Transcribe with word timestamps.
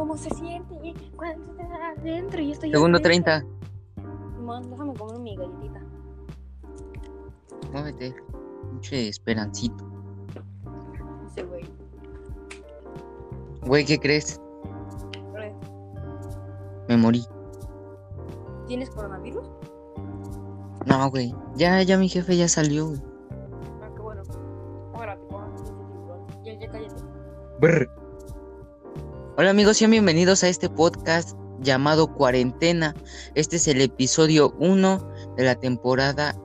cómo 0.00 0.16
se 0.16 0.30
siente 0.30 0.94
cuando 1.14 1.44
estás 1.52 1.68
adentro 1.98 2.40
y 2.40 2.52
estoy 2.52 2.70
Segundo 2.72 2.96
adentro. 2.96 3.34
30. 3.34 3.44
Simón, 4.34 4.70
déjame 4.70 4.94
comer 4.94 5.18
mi 5.18 5.36
galletita. 5.36 5.80
Muévete. 7.70 8.14
Pinche 8.70 9.08
esperancito. 9.08 9.84
Ese 11.26 11.42
güey. 11.42 11.66
Güey, 13.66 13.84
¿qué 13.84 13.98
crees? 13.98 14.40
Eh, 15.38 15.54
Me 16.88 16.96
morí. 16.96 17.22
¿Tienes 18.68 18.88
coronavirus? 18.88 19.46
No, 20.86 21.10
güey. 21.10 21.34
Ya, 21.56 21.82
ya 21.82 21.98
mi 21.98 22.08
jefe 22.08 22.38
ya 22.38 22.48
salió, 22.48 22.86
güey. 22.86 23.02
Ah, 23.82 23.90
qué 23.94 24.00
bueno. 24.00 24.22
Ahora 24.94 25.18
te 25.18 25.26
pongo 25.26 25.54
este 25.56 25.68
tiburón. 25.72 26.26
Ya, 26.42 26.54
ya 26.58 26.70
cállate. 26.70 27.02
Brr. 27.60 27.99
Hola 29.40 29.52
amigos, 29.52 29.78
sean 29.78 29.90
bienvenidos 29.90 30.44
a 30.44 30.48
este 30.48 30.68
podcast 30.68 31.34
llamado 31.60 32.14
Cuarentena. 32.14 32.94
Este 33.34 33.56
es 33.56 33.68
el 33.68 33.80
episodio 33.80 34.54
1 34.58 35.34
de 35.38 35.44
la 35.44 35.54
temporada 35.54 36.36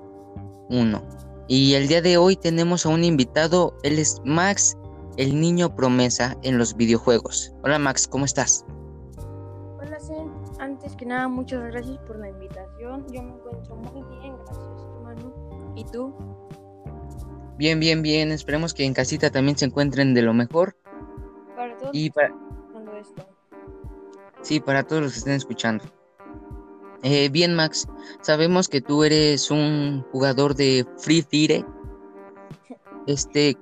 1. 0.69 1.03
Y 1.49 1.73
el 1.73 1.89
día 1.89 2.01
de 2.01 2.15
hoy 2.15 2.37
tenemos 2.37 2.85
a 2.85 2.89
un 2.89 3.03
invitado, 3.03 3.77
él 3.83 3.99
es 3.99 4.21
Max, 4.23 4.77
el 5.17 5.37
niño 5.37 5.75
promesa 5.75 6.37
en 6.41 6.57
los 6.57 6.77
videojuegos. 6.77 7.53
Hola 7.63 7.79
Max, 7.79 8.07
¿cómo 8.07 8.23
estás? 8.23 8.63
Hola, 9.77 9.99
Zen. 9.99 10.31
Antes 10.61 10.95
que 10.95 11.05
nada, 11.05 11.27
muchas 11.27 11.63
gracias 11.73 11.97
por 12.07 12.17
la 12.17 12.29
invitación. 12.29 13.05
Yo 13.11 13.23
me 13.23 13.33
encuentro 13.33 13.75
muy 13.75 14.03
bien, 14.21 14.37
gracias, 14.37 14.85
hermano. 14.95 15.73
¿Y 15.75 15.83
tú? 15.83 16.15
Bien, 17.57 17.77
bien, 17.77 18.01
bien. 18.01 18.31
Esperemos 18.31 18.73
que 18.73 18.85
en 18.85 18.93
casita 18.93 19.29
también 19.31 19.57
se 19.57 19.65
encuentren 19.65 20.13
de 20.13 20.21
lo 20.21 20.33
mejor. 20.33 20.77
Para 21.57 21.77
todos 21.77 21.91
Y 21.93 22.09
para, 22.09 22.33
esto. 23.09 23.27
Sí, 24.41 24.59
para 24.59 24.83
todos 24.83 25.01
los 25.01 25.11
que 25.13 25.19
estén 25.19 25.33
escuchando. 25.33 25.83
Eh, 27.03 27.29
bien, 27.29 27.55
Max, 27.55 27.87
sabemos 28.21 28.67
que 28.67 28.81
tú 28.81 29.03
eres 29.03 29.51
un 29.51 30.03
jugador 30.11 30.55
de 30.55 30.85
Free 30.97 31.21
Fire. 31.21 31.65
Este, 33.07 33.55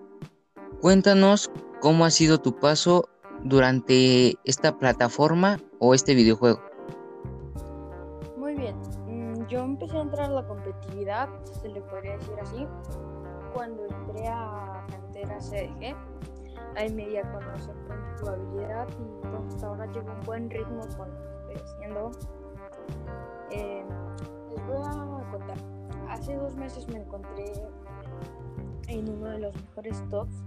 cuéntanos 0.80 1.52
cómo 1.82 2.06
ha 2.06 2.12
sido 2.12 2.38
tu 2.38 2.58
paso 2.58 3.10
durante 3.44 4.38
esta 4.46 4.78
plataforma 4.78 5.60
o 5.80 5.94
este 5.94 6.16
videojuego. 6.16 6.62
Muy 8.38 8.56
bien. 8.56 8.78
Mm, 9.08 9.46
Yo 9.48 9.60
empecé 9.60 9.98
a 9.98 10.02
entrar 10.02 10.30
a 10.30 10.34
la 10.34 10.48
competitividad, 10.48 11.28
se 11.62 11.68
le 11.68 11.82
podría 11.82 12.14
decir 12.18 12.36
así, 12.42 12.66
cuando 13.54 13.86
entré 13.86 14.28
a 14.28 14.86
cantera 14.90 15.38
CDG. 15.40 15.96
A 16.76 17.32
conocer 17.32 17.76
con 17.88 18.18
jugabilidad 18.20 18.88
y 18.90 19.28
pues 19.28 19.64
ahora 19.64 19.86
llevo 19.92 20.12
un 20.12 20.20
buen 20.26 20.50
ritmo 20.50 20.82
con 20.98 21.10
lo 21.10 21.48
que 21.48 21.54
estoy 21.54 21.56
haciendo. 21.56 22.12
Eh, 23.52 23.86
les 24.50 24.66
voy 24.66 24.78
a 24.78 25.32
contar. 25.32 25.58
Hace 26.10 26.36
dos 26.36 26.56
meses 26.56 26.88
me 26.88 27.00
encontré 27.00 27.54
en 28.88 29.10
uno 29.10 29.30
de 29.30 29.40
los 29.40 29.56
mejores 29.56 30.04
tops, 30.10 30.44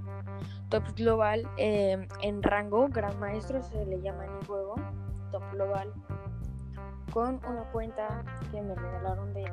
tops 0.68 0.94
global, 0.96 1.48
eh, 1.58 2.06
en 2.22 2.42
rango, 2.42 2.88
gran 2.88 3.18
maestro 3.20 3.62
se 3.62 3.86
le 3.86 4.00
llama 4.00 4.26
en 4.26 4.32
el 4.32 4.46
juego, 4.46 4.74
top 5.30 5.42
global 5.52 5.92
con 7.12 7.40
una 7.48 7.64
cuenta 7.72 8.22
que 8.50 8.60
me 8.60 8.74
regalaron 8.74 9.32
de, 9.32 9.50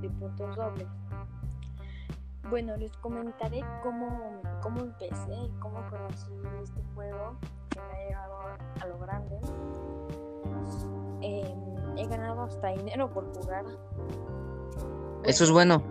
de 0.00 0.10
puntos 0.10 0.56
dobles. 0.56 0.88
Bueno, 2.50 2.76
les 2.76 2.94
comentaré 2.98 3.62
cómo, 3.82 4.40
cómo 4.62 4.80
empecé 4.80 5.34
y 5.34 5.50
cómo 5.60 5.78
conocí 5.88 6.32
este 6.62 6.82
juego 6.94 7.36
que 7.70 7.80
me 7.80 7.86
ha 7.86 8.06
llegado 8.06 8.34
a 8.80 8.86
lo 8.86 8.98
grande. 8.98 9.38
Eh, 11.22 11.54
he 11.96 12.06
ganado 12.06 12.42
hasta 12.42 12.68
dinero 12.68 13.10
por 13.10 13.24
jugar. 13.34 13.64
Eso 15.24 15.44
es 15.44 15.50
bueno. 15.50 15.82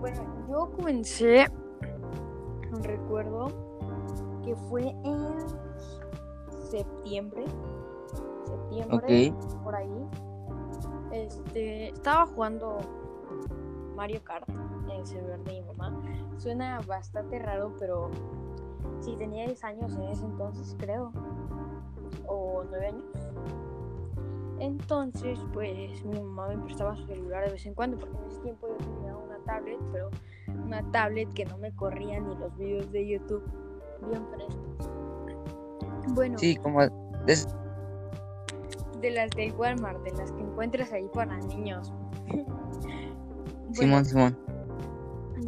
Bueno, 0.00 0.20
yo 0.50 0.70
comencé, 0.76 1.46
recuerdo 2.82 3.48
que 4.44 4.56
fue 4.68 4.82
en 5.04 5.36
septiembre, 6.70 7.44
septiembre, 8.44 9.32
por 9.62 9.76
ahí. 9.76 10.06
Este, 11.12 11.90
estaba 11.90 12.26
jugando 12.26 12.78
Mario 13.94 14.22
Kart 14.24 14.48
en 14.48 14.90
el 14.90 15.06
servidor 15.06 15.42
de 15.44 15.52
mi 15.52 15.62
mamá. 15.62 16.00
Suena 16.38 16.80
bastante 16.86 17.38
raro, 17.38 17.72
pero 17.78 18.10
sí 19.00 19.14
tenía 19.16 19.46
10 19.46 19.62
años 19.64 19.94
en 19.96 20.02
ese 20.04 20.24
entonces, 20.24 20.74
creo, 20.78 21.12
o 22.26 22.64
9 22.68 22.86
años. 22.88 23.04
Entonces, 24.60 25.38
pues 25.52 26.04
mi 26.04 26.18
mamá 26.20 26.48
me 26.48 26.58
prestaba 26.58 26.96
su 26.96 27.04
celular 27.06 27.44
de 27.44 27.52
vez 27.52 27.66
en 27.66 27.74
cuando, 27.74 27.98
porque 27.98 28.16
en 28.16 28.24
ese 28.24 28.40
tiempo 28.40 28.68
yo 28.68 28.76
tenía 28.76 29.16
una 29.16 29.38
tablet, 29.44 29.78
pero 29.92 30.10
una 30.64 30.82
tablet 30.92 31.32
que 31.34 31.44
no 31.44 31.58
me 31.58 31.74
corría 31.74 32.20
ni 32.20 32.34
los 32.36 32.56
videos 32.56 32.90
de 32.92 33.06
YouTube 33.08 33.42
bien 34.08 34.24
frescos. 34.28 34.90
Bueno, 36.14 36.38
Sí, 36.38 36.56
como 36.56 36.82
es- 37.26 37.48
de 39.00 39.10
las 39.10 39.30
del 39.32 39.52
Walmart, 39.54 40.02
de 40.02 40.12
las 40.12 40.30
que 40.32 40.40
encuentras 40.40 40.92
ahí 40.92 41.08
para 41.12 41.36
niños. 41.38 41.92
Simón, 43.74 44.04
Simón. 44.04 44.36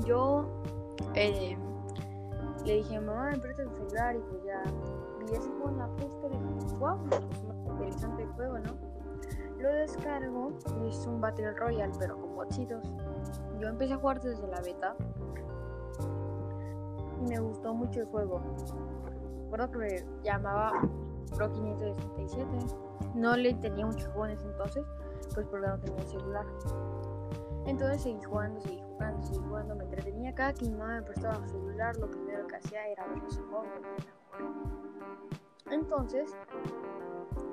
yo 0.04 0.48
eh, 1.14 1.56
le 2.64 2.74
dije, 2.74 3.00
mamá, 3.00 3.30
me 3.30 3.38
presta 3.38 3.64
tu 3.64 3.70
celular 3.76 4.16
y 4.16 4.18
pues 4.18 4.44
ya 4.44 4.62
vi 5.20 5.32
ese 5.32 5.48
juego 5.48 5.70
en 5.70 5.78
la 5.78 5.86
Play 5.94 6.08
Store 6.08 6.34
y 6.34 6.38
dije, 6.38 6.76
wow, 6.78 6.98
pues 7.08 7.44
más 7.44 7.66
interesante 7.66 8.22
el 8.24 8.28
juego, 8.30 8.58
¿no? 8.58 8.76
Lo 9.58 9.72
descargo, 9.72 10.52
es 10.86 11.06
un 11.06 11.20
Battle 11.20 11.52
Royale, 11.52 11.92
pero 11.98 12.20
con 12.20 12.34
botsitos. 12.34 12.84
Yo 13.58 13.68
empecé 13.68 13.94
a 13.94 13.96
jugar 13.96 14.20
desde 14.20 14.46
la 14.48 14.60
beta 14.60 14.94
y 17.20 17.28
me 17.28 17.38
gustó 17.38 17.72
mucho 17.72 18.00
el 18.00 18.06
juego. 18.06 18.42
Recuerdo 19.44 19.70
que 19.70 19.78
me 19.78 20.22
llamaba 20.22 20.72
Pro 21.36 21.52
567. 21.52 22.46
No 23.14 23.36
le 23.36 23.54
tenía 23.54 23.86
mucho 23.86 24.06
juego 24.10 24.26
en 24.26 24.32
ese 24.32 24.46
entonces, 24.46 24.84
pues 25.34 25.46
porque 25.46 25.66
no 25.66 25.78
tenía 25.78 26.04
celular. 26.04 26.44
Entonces 27.66 28.02
seguí 28.02 28.22
jugando, 28.22 28.60
seguí 28.60 28.80
jugando, 28.80 29.22
seguí 29.24 29.40
jugando, 29.40 29.74
me 29.74 29.84
entretenía. 29.84 30.34
Cada 30.34 30.54
que 30.54 30.66
mi 30.66 30.72
mamá 30.72 31.00
me 31.00 31.02
prestaba 31.02 31.34
su 31.46 31.48
celular, 31.48 31.96
lo 31.96 32.08
primero 32.08 32.46
que 32.46 32.56
hacía 32.56 32.86
era 32.86 33.06
ver 33.08 33.22
ese 33.26 33.42
juego. 33.42 33.66
Entonces, 35.70 36.32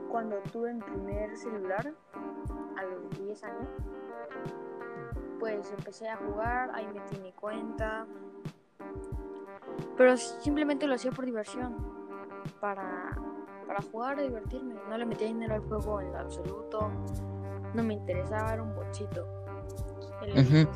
cuando 0.10 0.38
tuve 0.52 0.74
mi 0.74 0.82
primer 0.82 1.36
celular, 1.36 1.94
a 2.78 2.84
los 2.84 3.10
10 3.20 3.44
años, 3.44 3.70
pues 5.40 5.72
empecé 5.72 6.08
a 6.08 6.18
jugar, 6.18 6.70
ahí 6.76 6.88
metí 6.94 7.20
mi 7.20 7.32
cuenta. 7.32 8.06
Pero 9.98 10.16
simplemente 10.16 10.86
lo 10.86 10.94
hacía 10.94 11.12
por 11.12 11.26
diversión, 11.26 11.76
para, 12.60 13.18
para 13.66 13.82
jugar 13.92 14.22
divertirme. 14.22 14.76
No 14.88 14.98
le 14.98 15.06
metía 15.06 15.28
dinero 15.28 15.56
al 15.56 15.62
juego 15.62 16.02
en 16.02 16.16
absoluto, 16.16 16.92
no 17.74 17.84
me 17.84 17.96
interesaba, 17.96 18.54
era 18.54 18.62
un 18.62 18.76
bochito. 18.76 19.43
El-. 20.24 20.68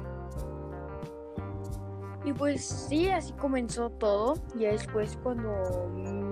Y 2.27 2.33
pues 2.33 2.65
sí, 2.65 3.09
así 3.09 3.31
comenzó 3.33 3.89
todo. 3.89 4.33
Ya 4.55 4.71
después 4.71 5.17
cuando 5.23 5.89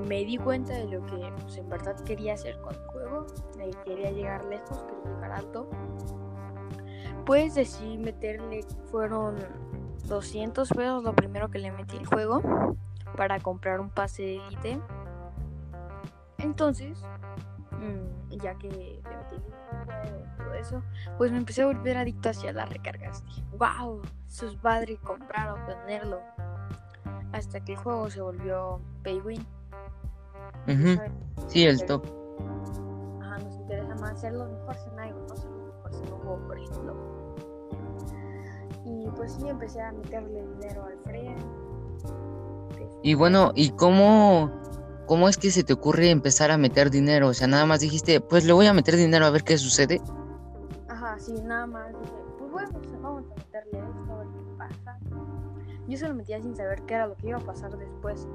me 0.08 0.26
di 0.26 0.38
cuenta 0.38 0.74
de 0.74 0.86
lo 0.86 1.06
que 1.06 1.32
pues, 1.42 1.58
en 1.58 1.70
verdad 1.70 1.96
quería 2.02 2.34
hacer 2.34 2.60
con 2.60 2.74
el 2.74 2.86
juego, 2.88 3.26
que 3.58 3.72
quería 3.86 4.12
llegar 4.12 4.44
lejos, 4.46 4.84
quería 4.84 5.16
llegar 5.16 5.32
alto, 5.32 5.70
pues 7.26 7.56
decidí 7.56 7.98
meterle, 7.98 8.64
fueron 8.92 9.36
200 10.08 10.70
pesos 10.70 11.04
lo 11.04 11.14
primero 11.14 11.50
que 11.50 11.60
le 11.60 11.72
metí 11.72 11.98
al 11.98 12.06
juego 12.06 12.42
para 13.16 13.40
comprar 13.40 13.80
un 13.80 13.90
pase 13.90 14.24
de 14.24 14.36
elite. 14.48 14.80
Entonces, 16.38 17.02
mm, 17.72 18.36
ya 18.38 18.56
que 18.56 18.70
le 18.70 19.02
metí 19.02 19.42
eso, 20.66 20.82
pues 21.18 21.32
me 21.32 21.38
empecé 21.38 21.62
a 21.62 21.68
volver 21.68 21.98
adicto 21.98 22.30
hacia 22.30 22.52
las 22.52 22.70
recargas. 22.70 23.24
Dije, 23.26 23.44
wow, 23.58 24.02
eso 24.28 24.48
es 24.48 24.56
padre 24.56 24.98
comprar 25.04 25.52
o 25.52 25.56
tenerlo. 25.66 26.20
Hasta 27.32 27.60
que 27.60 27.74
el 27.74 27.78
juego 27.78 28.10
se 28.10 28.22
volvió 28.22 28.82
pay 29.04 29.20
win. 29.20 29.46
Ujú. 30.68 30.96
¿sabes? 30.96 31.12
Sí, 31.48 31.66
el 31.66 31.86
top. 31.86 32.06
Ajá, 33.22 33.38
nos 33.40 33.56
interesa 33.56 33.96
más 33.96 34.20
ser 34.20 34.34
los 34.34 34.50
mejores 34.50 34.88
en 34.92 35.00
algo, 35.00 35.26
no 35.28 35.36
ser 35.36 35.50
los 35.52 35.76
mejores 35.76 36.02
en 36.02 36.14
un 36.14 36.20
juego, 36.20 36.48
por 36.48 36.58
ejemplo. 36.58 36.96
Y 38.86 39.08
pues 39.16 39.34
sí, 39.34 39.48
empecé 39.48 39.82
a 39.82 39.92
meterle 39.92 40.46
dinero 40.48 40.86
al 40.86 40.98
free. 41.04 41.36
Y 43.04 43.14
bueno, 43.14 43.52
¿y 43.54 43.70
cómo, 43.72 44.52
cómo 45.06 45.30
es 45.30 45.38
que 45.38 45.52
se 45.52 45.64
te 45.64 45.74
ocurre 45.74 46.10
empezar 46.10 46.52
a 46.52 46.58
meter 46.58 46.90
dinero? 46.90 47.28
O 47.28 47.34
sea, 47.34 47.48
nada 47.48 47.66
más 47.66 47.80
dijiste, 47.80 48.22
pues 48.22 48.46
le 48.46 48.54
voy 48.54 48.66
a 48.66 48.74
meter 48.74 48.96
dinero 48.96 49.26
a 49.26 49.30
ver 49.30 49.44
qué 49.44 49.58
sucede. 49.58 50.02
Ajá, 51.16 51.24
sí, 51.24 51.34
nada 51.42 51.66
más. 51.66 51.88
Dije, 52.00 52.14
pues 52.38 52.52
bueno, 52.52 52.70
pues 52.74 53.02
vamos 53.02 53.24
a 53.32 53.36
meterle 53.36 53.80
esto 53.80 54.14
a 54.14 54.18
ver 54.18 54.28
qué 54.28 54.58
pasa. 54.58 55.00
Yo 55.88 55.98
se 55.98 56.08
lo 56.10 56.16
metía 56.16 56.42
sin 56.42 56.56
saber 56.56 56.82
qué 56.84 56.96
era 56.96 57.08
lo 57.08 57.16
que 57.16 57.30
iba 57.30 57.38
a 57.38 57.42
pasar 57.42 57.78
después. 57.78 58.28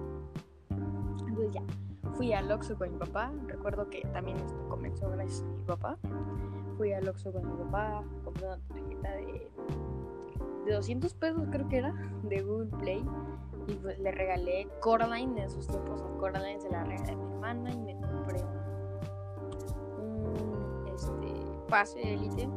Entonces 0.70 1.52
ya, 1.52 1.62
fui 2.14 2.32
al 2.32 2.50
Oxxo 2.50 2.78
con 2.78 2.92
mi 2.92 2.98
papá. 2.98 3.32
Recuerdo 3.46 3.90
que 3.90 4.00
también 4.12 4.38
esto 4.38 4.66
comenzó 4.68 5.10
gracias 5.10 5.42
a 5.42 5.52
mi 5.52 5.62
papá. 5.62 5.98
Fui 6.78 6.92
al 6.92 7.06
Oxxo 7.06 7.32
con 7.32 7.46
mi 7.46 7.64
papá, 7.64 8.02
compré 8.24 8.46
una 8.46 8.58
tarjeta 8.68 9.10
de, 9.12 9.50
de 10.64 10.72
200 10.72 11.12
pesos 11.14 11.42
creo 11.50 11.68
que 11.68 11.76
era, 11.78 11.92
de 12.22 12.40
Google 12.40 12.70
Play. 12.78 13.04
Y 13.66 13.74
pues 13.74 13.98
le 13.98 14.10
regalé 14.10 14.68
Coraline, 14.80 15.38
en 15.38 15.46
esos 15.46 15.66
tiempos 15.68 16.02
Coraline 16.18 16.60
se 16.60 16.70
la 16.70 16.82
regalé 16.84 17.12
a 17.12 17.16
mi 17.16 17.24
hermana 17.24 17.70
y 17.72 17.78
me 17.78 18.00
compré 18.00 18.42
un, 19.98 20.86
este, 20.94 21.34
pase 21.68 21.98
de 21.98 22.14
élite. 22.14 22.48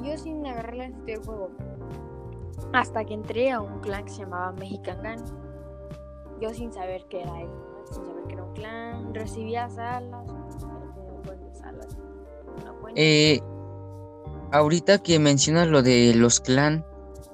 Yo 0.00 0.16
sin 0.16 0.46
agarrarle 0.46 0.86
este 0.86 1.16
juego. 1.16 1.50
Hasta 2.72 3.04
que 3.04 3.14
entré 3.14 3.50
a 3.50 3.60
un 3.60 3.80
clan 3.80 4.04
que 4.04 4.10
se 4.10 4.20
llamaba 4.20 4.52
Mexican 4.52 4.98
Gun. 4.98 6.40
Yo 6.40 6.54
sin 6.54 6.72
saber 6.72 7.04
qué 7.08 7.22
era 7.22 7.32
¿no? 7.32 7.86
sin 7.90 8.04
saber 8.04 8.24
que 8.26 8.34
era 8.34 8.44
un 8.44 8.52
clan. 8.54 9.14
Recibía 9.14 9.68
salas. 9.68 10.26
Una. 10.28 10.42
Eh, 12.96 13.40
ahorita 14.50 14.98
que 14.98 15.18
mencionas 15.18 15.68
lo 15.68 15.82
de 15.82 16.14
los 16.14 16.40
clan, 16.40 16.84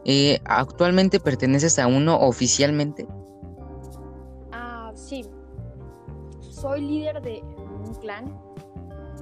eh, 0.05 0.41
¿actualmente 0.45 1.21
perteneces 1.21 1.79
a 1.79 1.87
uno 1.87 2.19
oficialmente? 2.21 3.07
Ah, 4.53 4.93
sí. 4.95 5.25
Soy 6.41 6.81
líder 6.81 7.21
de 7.23 7.43
un 7.85 7.95
clan 7.97 8.41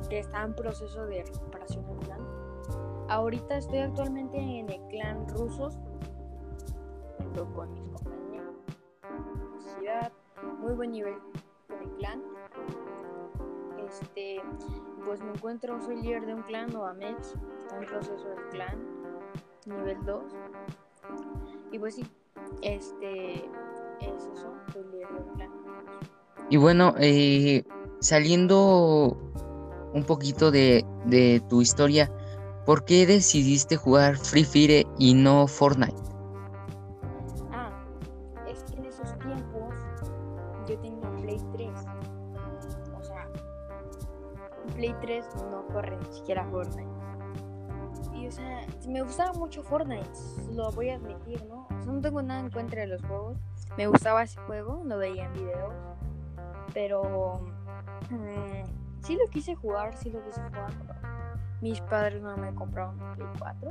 que 0.09 0.21
está 0.21 0.43
en 0.45 0.55
proceso 0.55 1.07
de 1.07 1.25
recuperación 1.25 1.87
del 1.87 1.99
clan. 1.99 2.16
Ahorita 3.09 3.59
estoy 3.59 3.79
actualmente 3.79 4.37
en 4.37 4.69
el 4.69 4.81
clan 4.89 5.29
rusos, 5.29 5.75
con 7.55 7.73
mis 7.73 7.89
compañeros. 7.89 8.55
Muy 10.61 10.73
buen 10.73 10.91
nivel 10.91 11.15
con 11.69 11.81
el 11.83 11.91
clan. 11.97 12.23
Este, 13.89 14.41
pues 15.05 15.23
me 15.23 15.31
encuentro, 15.31 15.81
soy 15.81 16.03
líder 16.03 16.27
de 16.27 16.35
un 16.35 16.43
clan, 16.43 16.73
Novamex, 16.73 17.35
está 17.63 17.79
en 17.79 17.87
proceso 17.87 18.29
del 18.29 18.49
clan, 18.51 18.85
nivel 19.67 20.05
2. 20.05 20.25
Y 21.73 21.79
pues 21.79 21.95
sí, 21.95 22.05
este, 22.63 23.45
es 24.01 24.31
eso, 24.35 24.53
soy 24.73 24.85
líder 24.91 25.09
de 25.09 25.33
clan. 25.35 25.51
Y 26.51 26.57
bueno, 26.57 26.95
eh, 26.99 27.65
saliendo 28.01 29.17
un 29.93 30.05
poquito 30.05 30.51
de, 30.51 30.85
de 31.05 31.41
tu 31.49 31.63
historia, 31.63 32.11
¿por 32.67 32.85
qué 32.85 33.07
decidiste 33.07 33.77
jugar 33.77 34.17
Free 34.17 34.45
Fire 34.45 34.87
y 34.99 35.15
no 35.15 35.47
Fortnite? 35.47 35.95
Ah, 37.53 37.71
es 38.49 38.65
que 38.65 38.77
en 38.77 38.85
esos 38.87 39.17
tiempos 39.21 39.73
yo 40.69 40.79
tenía 40.81 41.09
Play 41.23 41.41
3. 41.53 41.71
O 42.99 43.05
sea, 43.05 43.31
Play 44.75 44.95
3 45.01 45.25
no 45.51 45.65
corre 45.69 45.97
ni 45.97 46.13
siquiera 46.13 46.45
Fortnite. 46.51 46.91
Y 48.15 48.27
o 48.27 48.33
sea, 48.33 48.67
me 48.89 49.03
gustaba 49.03 49.33
mucho 49.35 49.63
Fortnite, 49.63 50.11
lo 50.53 50.71
voy 50.73 50.91
a 50.91 50.97
admitir, 50.97 51.45
¿no? 51.47 51.69
O 51.71 51.83
sea, 51.85 51.93
no 51.93 52.01
tengo 52.01 52.21
nada 52.21 52.41
en 52.41 52.51
contra 52.51 52.81
de 52.81 52.89
los 52.89 53.03
juegos. 53.03 53.39
Me 53.77 53.87
gustaba 53.87 54.25
ese 54.25 54.41
juego, 54.41 54.83
lo 54.85 54.99
veía 54.99 55.27
en 55.27 55.33
videos. 55.35 55.75
Pero 56.75 57.41
mm, 58.11 59.05
sí 59.05 59.17
lo 59.17 59.29
quise 59.31 59.55
jugar, 59.55 59.97
sí 59.97 60.11
lo 60.11 60.25
quise 60.25 60.41
jugar. 60.43 60.96
Mis 61.61 61.81
padres 61.83 62.23
no 62.23 62.37
me 62.37 62.55
compraron 62.55 63.01
un 63.01 63.15
Play 63.15 63.29
4 63.39 63.71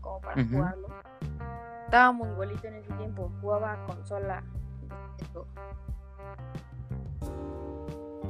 como 0.00 0.20
para 0.20 0.42
Ujú. 0.42 0.56
jugarlo. 0.56 0.88
Estábamos 1.84 2.28
igualito 2.28 2.66
en 2.66 2.74
ese 2.74 2.92
tiempo, 2.94 3.30
jugaba 3.40 3.84
consola. 3.86 4.42
y 5.20 5.24
todo. 5.32 5.46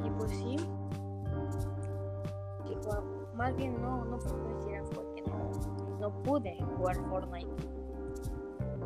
Y 0.05 0.11
pues 0.11 0.31
sí, 0.33 0.57
jugaba. 2.83 3.03
Más 3.35 3.55
bien 3.57 3.81
no, 3.83 4.05
no 4.05 4.19
fue 4.19 4.33
que 4.33 4.55
quisiera, 4.59 4.85
fue 4.93 5.05
que 5.15 5.23
no, 5.23 5.51
no 6.01 6.23
pude 6.23 6.57
jugar 6.77 6.97
Fortnite. 7.11 7.51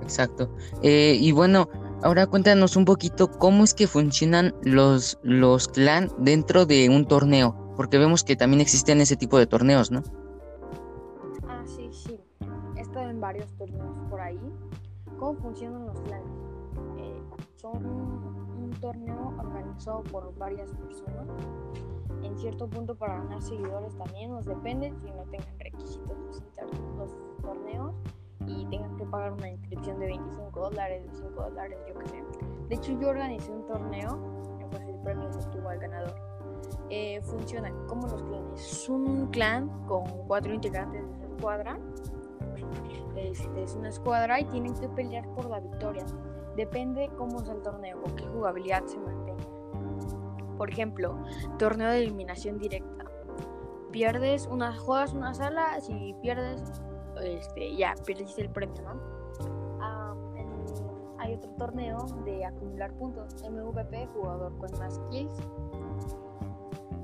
Exacto. 0.03 0.51
Eh, 0.83 1.17
y 1.21 1.31
bueno, 1.31 1.69
ahora 2.03 2.27
cuéntanos 2.27 2.75
un 2.77 2.85
poquito 2.85 3.31
cómo 3.31 3.63
es 3.63 3.75
que 3.75 3.87
funcionan 3.87 4.53
los, 4.63 5.19
los 5.23 5.69
clan 5.69 6.11
dentro 6.19 6.67
de 6.67 6.89
un 6.89 7.07
torneo, 7.07 7.70
porque 7.81 7.97
vemos 7.97 8.25
que 8.25 8.37
también 8.37 8.61
existen 8.61 9.01
ese 9.01 9.17
tipo 9.17 9.39
de 9.39 9.47
torneos, 9.47 9.91
¿no? 9.91 10.03
Ah, 11.49 11.63
sí, 11.65 11.89
sí. 11.91 12.21
He 12.77 12.83
estado 12.83 13.09
en 13.09 13.23
varios 13.23 13.51
torneos 13.57 13.97
por 14.11 14.21
ahí. 14.21 14.39
¿Cómo 15.19 15.41
funcionan 15.41 15.87
los 15.87 15.99
clanes? 16.03 16.29
Eh, 16.99 17.23
son 17.57 17.87
un 17.87 18.71
torneo 18.83 19.35
organizado 19.39 20.03
por 20.03 20.37
varias 20.37 20.71
personas. 20.73 21.27
En 22.23 22.37
cierto 22.37 22.69
punto 22.69 22.95
para 22.95 23.17
ganar 23.17 23.41
seguidores 23.41 23.97
también 23.97 24.33
nos 24.33 24.45
depende 24.45 24.93
si 25.01 25.11
no 25.13 25.23
tengan 25.31 25.59
requisitos 25.59 26.19
los, 26.19 26.43
los 26.99 27.17
torneos 27.41 27.95
y 28.47 28.67
tengan 28.67 28.95
que 28.99 29.07
pagar 29.07 29.33
una 29.33 29.49
inscripción 29.49 29.99
de 30.01 30.07
25 30.07 30.61
dólares, 30.61 31.11
de 31.11 31.17
5 31.17 31.31
dólares, 31.31 31.79
yo 31.89 31.99
qué 31.99 32.09
sé. 32.09 32.25
De 32.69 32.75
hecho 32.75 33.01
yo 33.01 33.09
organicé 33.09 33.51
un 33.51 33.67
torneo, 33.67 34.19
pues 34.71 34.83
el 34.83 34.97
premio 34.97 35.33
se 35.33 35.39
obtuvo 35.39 35.71
al 35.71 35.79
ganador. 35.79 36.30
Eh, 36.91 37.21
funciona 37.23 37.73
como 37.87 38.09
los 38.09 38.23
clanes. 38.23 38.61
Es 38.61 38.89
un 38.89 39.29
clan 39.29 39.69
con 39.87 40.05
cuatro 40.27 40.53
integrantes 40.53 41.07
de 41.07 41.13
esa 41.13 41.27
escuadra. 41.27 41.79
Este, 43.15 43.63
es 43.63 43.75
una 43.77 43.89
escuadra 43.89 44.41
y 44.41 44.45
tienen 44.47 44.75
que 44.75 44.89
pelear 44.89 45.25
por 45.35 45.49
la 45.49 45.61
victoria. 45.61 46.05
Depende 46.57 47.09
cómo 47.17 47.39
sea 47.45 47.55
el 47.55 47.63
torneo 47.63 48.01
o 48.05 48.15
qué 48.17 48.27
jugabilidad 48.27 48.85
se 48.87 48.99
mantenga. 48.99 49.45
Por 50.59 50.69
ejemplo, 50.69 51.17
torneo 51.59 51.91
de 51.91 51.99
eliminación 51.99 52.59
directa. 52.59 53.05
Pierdes 53.93 54.47
una, 54.47 54.77
juegas 54.77 55.15
una 55.15 55.33
sala, 55.33 55.81
si 55.81 56.15
pierdes, 56.23 56.61
este, 57.23 57.77
ya 57.77 57.95
perdiste 58.05 58.43
el 58.43 58.51
premio, 58.51 58.83
¿no? 58.83 59.01
Ah, 59.81 60.15
hay 61.19 61.35
otro 61.35 61.51
torneo 61.53 62.05
de 62.25 62.45
acumular 62.45 62.93
puntos. 62.95 63.35
MVP, 63.43 64.09
jugador 64.15 64.57
con 64.59 64.79
más 64.79 65.01
kills. 65.11 65.49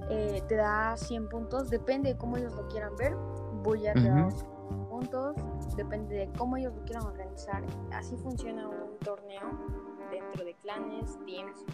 Eh, 0.09 0.43
te 0.47 0.57
da 0.57 0.97
100 0.97 1.29
puntos, 1.29 1.69
depende 1.69 2.11
de 2.11 2.19
cómo 2.19 2.37
ellos 2.37 2.55
lo 2.55 2.69
quieran 2.69 2.95
ver. 2.97 3.17
Voy 3.63 3.87
a 3.87 3.95
te 3.95 4.09
da 4.09 4.27
Ujú. 4.27 4.89
puntos, 4.89 5.37
depende 5.77 6.15
de 6.15 6.31
cómo 6.39 6.57
ellos 6.57 6.75
lo 6.75 6.83
quieran 6.85 7.07
organizar. 7.07 7.65
Así 7.93 8.17
funciona 8.17 8.69
un 8.69 8.99
torneo 8.99 9.43
dentro 10.11 10.45
de 10.45 10.55
clanes, 10.63 11.19
teams, 11.27 11.65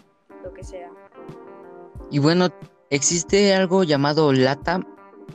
lo 0.43 0.53
que 0.53 0.63
sea. 0.63 0.91
Y 2.09 2.19
bueno, 2.19 2.49
existe 2.89 3.53
algo 3.53 3.83
llamado 3.83 4.33
LATA. 4.33 4.81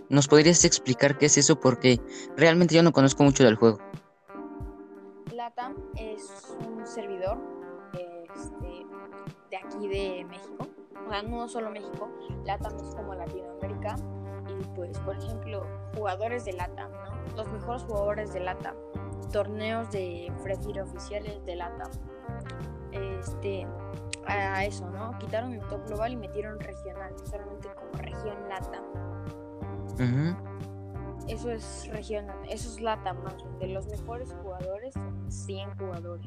¿Nos 0.08 0.26
podrías 0.26 0.64
explicar 0.64 1.18
qué 1.18 1.26
es 1.26 1.38
eso? 1.38 1.60
Porque 1.60 2.00
realmente 2.36 2.74
yo 2.74 2.82
no 2.82 2.92
conozco 2.92 3.22
mucho 3.22 3.44
del 3.44 3.56
juego. 3.56 3.78
LATAM 5.34 5.76
es 5.96 6.56
un 6.66 6.86
servidor 6.86 7.38
este, 7.94 8.86
de 9.50 9.56
aquí 9.56 9.88
de 9.88 10.24
México. 10.24 10.68
O 11.06 11.10
sea, 11.10 11.22
no 11.22 11.48
solo 11.48 11.70
México, 11.70 12.08
LATAM 12.44 12.76
es 12.76 12.94
como 12.94 13.14
Latinoamérica. 13.14 13.96
Y 14.48 14.64
pues, 14.74 14.98
por 15.00 15.16
ejemplo, 15.16 15.66
jugadores 15.94 16.44
de 16.44 16.52
LATAM, 16.54 16.90
¿no? 16.90 17.36
Los 17.36 17.48
mejores 17.52 17.82
jugadores 17.84 18.32
de 18.32 18.40
LATAM. 18.40 18.74
Torneos 19.32 19.90
de 19.90 20.32
Free 20.42 20.80
oficiales 20.80 21.44
de 21.44 21.56
LATAM. 21.56 21.90
Este, 22.92 23.66
a 24.26 24.64
eso, 24.64 24.88
¿no? 24.90 25.16
Quitaron 25.18 25.52
el 25.52 25.60
top 25.68 25.86
global 25.86 26.12
y 26.12 26.16
metieron 26.16 26.58
regional, 26.58 27.12
solamente 27.24 27.68
como 27.74 27.92
región 27.92 28.36
LATAM. 28.48 28.84
Eso 31.26 31.50
es 31.50 31.88
región, 31.92 32.26
eso 32.48 32.68
es 32.70 32.80
LATAM 32.80 33.22
más. 33.22 33.36
De 33.58 33.68
los 33.68 33.86
mejores 33.86 34.34
jugadores, 34.42 34.94
son 34.94 35.30
100 35.30 35.78
jugadores. 35.78 36.26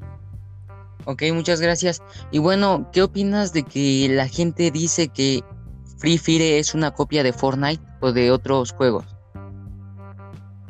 Ok, 1.05 1.23
muchas 1.33 1.61
gracias. 1.61 2.01
Y 2.31 2.39
bueno, 2.39 2.89
¿qué 2.91 3.03
opinas 3.03 3.53
de 3.53 3.63
que 3.63 4.07
la 4.09 4.27
gente 4.27 4.71
dice 4.71 5.07
que 5.07 5.43
Free 5.97 6.17
Fire 6.17 6.41
es 6.59 6.73
una 6.73 6.91
copia 6.91 7.23
de 7.23 7.33
Fortnite 7.33 7.83
o 8.01 8.11
de 8.11 8.31
otros 8.31 8.71
juegos? 8.71 9.05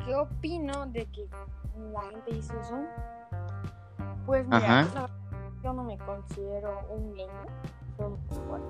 ¿Qué 0.04 0.14
opino 0.14 0.86
de 0.86 1.06
que 1.06 1.26
la 1.92 2.02
gente 2.02 2.34
dice 2.34 2.52
eso? 2.60 2.76
Pues 4.26 4.44
mira, 4.46 4.80
Ajá. 4.80 5.08
yo 5.62 5.72
no 5.72 5.84
me 5.84 5.98
considero 5.98 6.80
un 6.90 7.14
gamer. 7.14 7.48
Solo 7.96 8.18
jugar 8.28 8.60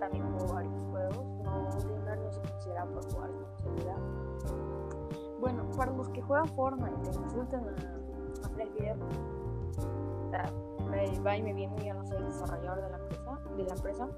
también 0.00 0.24
juego 0.32 0.54
varios 0.54 0.74
juegos. 0.90 1.24
No, 1.44 1.68
gamer 1.78 2.18
no 2.18 2.32
se 2.32 2.40
considera 2.40 2.84
por 2.86 3.12
jugar 3.12 3.30
con 3.30 3.58
celular. 3.58 3.98
Bueno, 5.40 5.70
para 5.76 5.92
los 5.92 6.08
que 6.10 6.22
juegan 6.22 6.48
Fortnite, 6.48 7.10
que 7.10 7.18
insultan 7.18 7.64
a, 7.64 8.46
a 8.46 8.48
Free 8.50 8.66
Fire, 8.76 8.96
o 9.00 10.30
sea, 10.30 10.52
me 10.92 11.20
va 11.20 11.36
y 11.36 11.42
me 11.42 11.54
viene, 11.54 11.74
yo 11.84 11.94
no 11.94 12.06
soy 12.06 12.22
desarrollador 12.22 12.82
de 12.82 12.90
la 12.90 12.98
empresa, 12.98 13.38
de 13.56 13.64
la 13.64 13.74
empresa. 13.74 14.08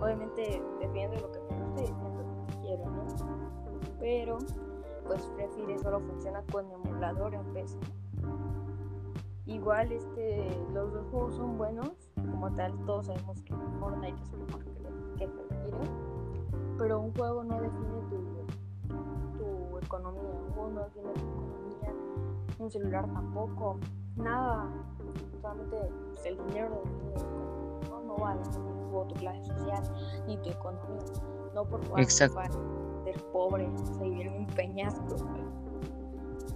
Obviamente 0.00 0.62
defiendo 0.80 1.20
lo 1.20 1.32
que 1.32 1.40
me 1.40 1.60
gusta 1.60 1.82
y 1.82 1.86
defiendo 1.86 2.22
lo 2.22 2.46
que 2.46 2.60
quiero, 2.62 2.84
¿no? 2.86 3.04
Pero 3.98 4.38
pues 5.06 5.28
Free 5.34 5.48
Fire 5.48 5.78
solo 5.80 6.00
funciona 6.00 6.42
con 6.52 6.70
emulador 6.70 7.34
en 7.34 7.44
PC. 7.52 7.78
Igual 9.46 9.90
este, 9.90 10.48
los 10.72 10.92
dos 10.92 11.06
juegos 11.10 11.34
son 11.34 11.58
buenos, 11.58 12.12
como 12.14 12.52
tal 12.52 12.72
todos 12.86 13.06
sabemos 13.06 13.42
que 13.42 13.54
Fortnite 13.80 14.22
es 14.22 14.32
mejor 14.32 14.64
que 14.64 14.70
que 15.16 15.28
pero 16.78 17.00
un 17.00 17.12
juego 17.12 17.44
no 17.44 17.60
define 17.60 18.00
tu, 18.08 19.36
tu 19.36 19.78
economía, 19.78 20.22
un 20.22 20.52
juego 20.52 20.70
no 20.70 20.80
define 20.84 21.12
tu 21.12 21.20
economía, 21.20 21.94
un 22.58 22.70
celular 22.70 23.12
tampoco, 23.12 23.78
nada, 24.16 24.70
solamente 25.40 25.76
el 26.24 26.36
dinero 26.46 26.82
tu 26.82 27.20
economía, 27.20 27.88
no, 27.90 28.00
no 28.02 28.16
va 28.16 28.30
a 28.32 28.36
definir 28.36 28.70
tu 29.08 29.14
clase 29.14 29.44
social 29.44 29.82
ni 30.26 30.36
tu 30.38 30.50
economía, 30.50 30.98
no 31.54 31.64
por 31.64 31.80
Exacto. 32.00 32.34
para 32.36 32.50
ser 33.04 33.22
pobre, 33.32 33.66
o 33.68 33.86
sea, 33.86 34.02
vivir 34.02 34.26
en 34.26 34.34
un 34.40 34.46
peñasco. 34.48 35.16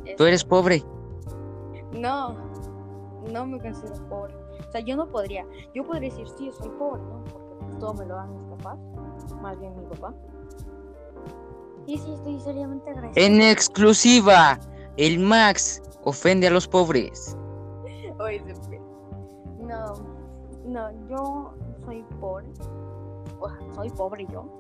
Es- 0.05 0.17
Tú 0.17 0.25
eres 0.25 0.45
pobre. 0.45 0.83
no, 1.93 2.35
no 3.33 3.47
me 3.47 3.59
considero 3.61 4.07
pobre. 4.09 4.35
O 4.69 4.71
sea, 4.73 4.81
yo 4.81 4.97
no 4.97 5.07
podría. 5.09 5.47
Yo 5.75 5.85
podría 5.85 6.11
decir, 6.11 6.29
sí, 6.37 6.51
soy 6.59 6.69
pobre, 6.71 7.03
¿no? 7.03 7.23
Porque 7.25 7.77
todo 7.79 7.95
me 7.95 8.05
lo 8.07 8.17
dan 8.17 8.31
mis 8.37 8.59
papás. 8.59 8.79
Más 9.41 9.59
bien 9.59 9.75
mi 9.77 9.87
papá. 9.87 10.13
Y 11.87 11.99
sí, 11.99 12.13
estoy 12.13 12.41
seriamente 12.41 12.91
agradecida. 12.91 13.25
En 13.27 13.41
exclusiva, 13.41 14.59
el 14.97 15.19
Max 15.21 15.83
ofende 16.05 16.47
a 16.47 16.51
los 16.51 16.67
pobres. 16.69 17.37
Oye, 18.25 18.43
se 18.47 18.55
fue. 18.55 18.81
No, 19.61 19.95
no, 20.65 21.09
yo 21.09 21.55
soy 21.85 22.03
pobre. 22.21 22.47
O 23.39 23.49
sea, 23.49 23.75
soy 23.75 23.91
pobre 23.91 24.27
yo. 24.33 24.57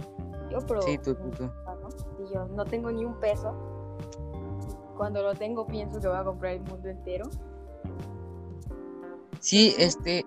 Yo, 0.50 0.59
pero. 0.66 0.83
Sí, 0.83 0.99
tú, 0.99 1.14
tú, 1.14 1.30
tú. 1.30 1.50
Ah, 1.66 1.75
¿no? 1.80 1.88
Y 2.23 2.33
yo 2.33 2.47
no 2.49 2.64
tengo 2.66 2.92
ni 2.92 3.04
un 3.04 3.18
peso. 3.21 3.54
Cuando 4.99 5.23
lo 5.23 5.35
tengo, 5.35 5.66
pienso 5.66 5.99
que 5.99 6.09
voy 6.09 6.16
a 6.16 6.25
comprar 6.25 6.52
el 6.52 6.61
mundo 6.61 6.88
entero. 6.88 7.30
Sí, 9.40 9.75
este, 9.78 10.26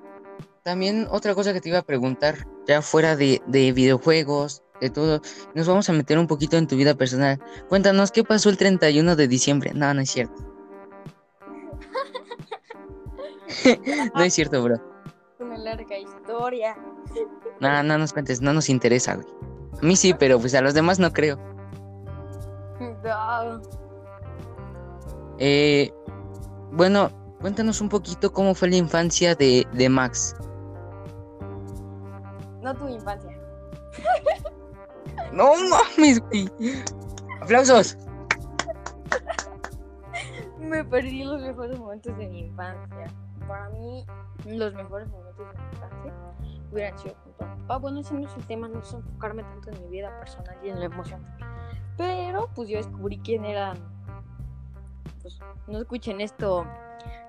también 0.64 1.08
otra 1.12 1.36
cosa 1.36 1.54
que 1.54 1.62
te 1.62 1.70
iba 1.70 1.78
a 1.78 1.84
preguntar, 1.84 2.48
ya 2.68 2.82
fuera 2.82 3.16
de, 3.16 3.42
de 3.48 3.72
videojuegos, 3.72 4.64
de 4.82 4.90
todo, 4.90 5.22
nos 5.54 5.68
vamos 5.68 5.90
a 5.90 5.94
meter 5.94 6.20
un 6.20 6.28
poquito 6.28 6.58
en 6.58 6.68
tu 6.68 6.76
vida 6.76 6.96
personal. 6.96 7.40
Cuéntanos, 7.70 8.12
¿qué 8.12 8.24
pasó 8.24 8.50
el 8.50 8.58
31 8.58 9.16
de 9.16 9.28
diciembre? 9.28 9.72
No, 9.74 9.94
no 9.94 10.02
es 10.02 10.12
cierto. 10.12 10.57
no 14.16 14.24
es 14.24 14.34
cierto, 14.34 14.64
bro. 14.64 14.76
Una 15.40 15.58
larga 15.58 15.98
historia. 15.98 16.76
No, 17.60 17.84
no 17.84 17.98
nos 17.98 18.14
cuentes, 18.14 18.42
no 18.42 18.54
nos 18.54 18.70
interesa, 18.70 19.16
güey. 19.16 19.28
A 19.82 19.86
mí 19.86 19.96
sí, 19.96 20.14
pero 20.14 20.40
pues 20.40 20.56
a 20.56 20.62
los 20.62 20.74
demás 20.74 21.00
no 21.00 21.12
creo. 21.14 21.38
No. 22.80 23.62
Eh, 25.40 25.94
bueno, 26.72 27.12
cuéntanos 27.40 27.80
un 27.82 27.90
poquito 27.90 28.34
cómo 28.34 28.56
fue 28.56 28.70
la 28.70 28.78
infancia 28.78 29.36
de, 29.36 29.68
de 29.74 29.90
Max. 29.90 30.36
No 32.62 32.76
tuve 32.76 32.94
infancia. 32.94 33.32
No 35.32 35.54
mames, 35.70 36.20
güey. 36.20 36.50
Aplausos. 37.42 37.98
Me 40.60 40.84
perdí 40.84 41.24
los 41.24 41.42
mejores 41.42 41.80
momentos 41.80 42.18
de 42.18 42.28
mi 42.28 42.40
infancia. 42.40 43.14
Para 43.48 43.70
mí, 43.70 44.06
los 44.46 44.74
mejores 44.74 45.10
momentos 45.10 45.38
de 45.38 45.62
mi 45.62 45.70
infancia 45.72 46.14
hubieran 46.72 46.98
sido 46.98 47.16
junto 47.24 47.46
a 47.46 47.56
mi 47.56 47.62
papá. 47.62 47.78
Bueno, 47.78 48.00
ese 48.00 48.14
no 48.14 48.28
es 48.28 48.36
el 48.36 48.46
tema, 48.46 48.68
no 48.68 48.80
es 48.80 48.94
enfocarme 48.94 49.44
tanto 49.44 49.72
en 49.72 49.82
mi 49.84 49.88
vida 49.88 50.18
personal 50.20 50.58
y 50.64 50.70
en 50.70 50.80
la 50.80 50.86
emoción. 50.86 51.26
Pero, 51.98 52.50
pues 52.54 52.70
yo 52.70 52.78
descubrí 52.78 53.20
quién 53.20 53.46
eran. 53.46 53.78
Pues 55.22 55.40
no 55.68 55.80
escuchen 55.80 56.22
esto 56.22 56.66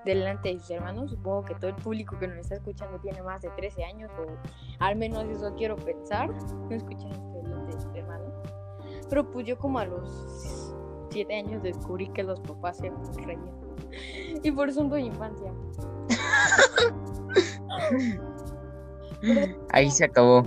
delante 0.05 0.53
de 0.53 0.59
sus 0.59 0.71
hermanos. 0.71 1.11
Supongo 1.11 1.45
que 1.45 1.55
todo 1.55 1.69
el 1.69 1.75
público 1.75 2.17
que 2.19 2.27
nos 2.27 2.37
está 2.37 2.55
escuchando 2.55 2.99
tiene 2.99 3.21
más 3.23 3.41
de 3.41 3.49
13 3.49 3.83
años, 3.85 4.11
o 4.19 4.25
al 4.83 4.95
menos 4.95 5.23
eso 5.25 5.53
quiero 5.55 5.75
pensar. 5.75 6.29
No 6.29 6.71
escuchen 6.71 7.11
esto 7.11 7.41
delante 7.43 7.75
de 7.75 7.81
sus 7.81 7.95
hermanos. 7.95 8.33
Pero, 9.09 9.29
pues 9.31 9.47
yo, 9.47 9.57
como 9.57 9.79
a 9.79 9.85
los 9.85 10.75
siete 11.09 11.35
años 11.35 11.63
descubrí 11.63 12.09
que 12.09 12.23
los 12.23 12.39
papás 12.41 12.77
se 12.77 12.91
reían. 13.25 13.59
Y 14.43 14.51
por 14.51 14.69
eso 14.69 14.83
tuve 14.83 15.01
infancia. 15.01 15.51
Ahí 19.71 19.91
se 19.91 20.05
acabó. 20.05 20.43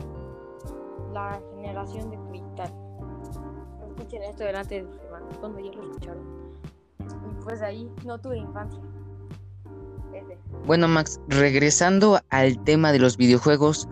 la 1.13 1.41
generación 1.55 2.11
de 2.11 2.19
cristal. 2.31 2.73
Escuchen 3.89 4.23
esto 4.23 4.45
delante 4.45 4.83
de 4.83 4.89
sus 4.91 5.01
hermanos 5.03 5.37
cuando 5.39 5.61
ya 5.61 5.73
lo 5.73 5.83
escucharon. 5.83 6.23
Y 7.01 7.45
pues 7.45 7.61
ahí 7.63 7.91
no 8.05 8.19
tuve 8.19 8.39
infancia. 8.39 8.81
Bueno, 10.67 10.89
Max, 10.89 11.21
regresando 11.29 12.21
al 12.31 12.63
tema 12.65 12.93
de 12.93 12.99
los 12.99 13.17
videojuegos, 13.17 13.89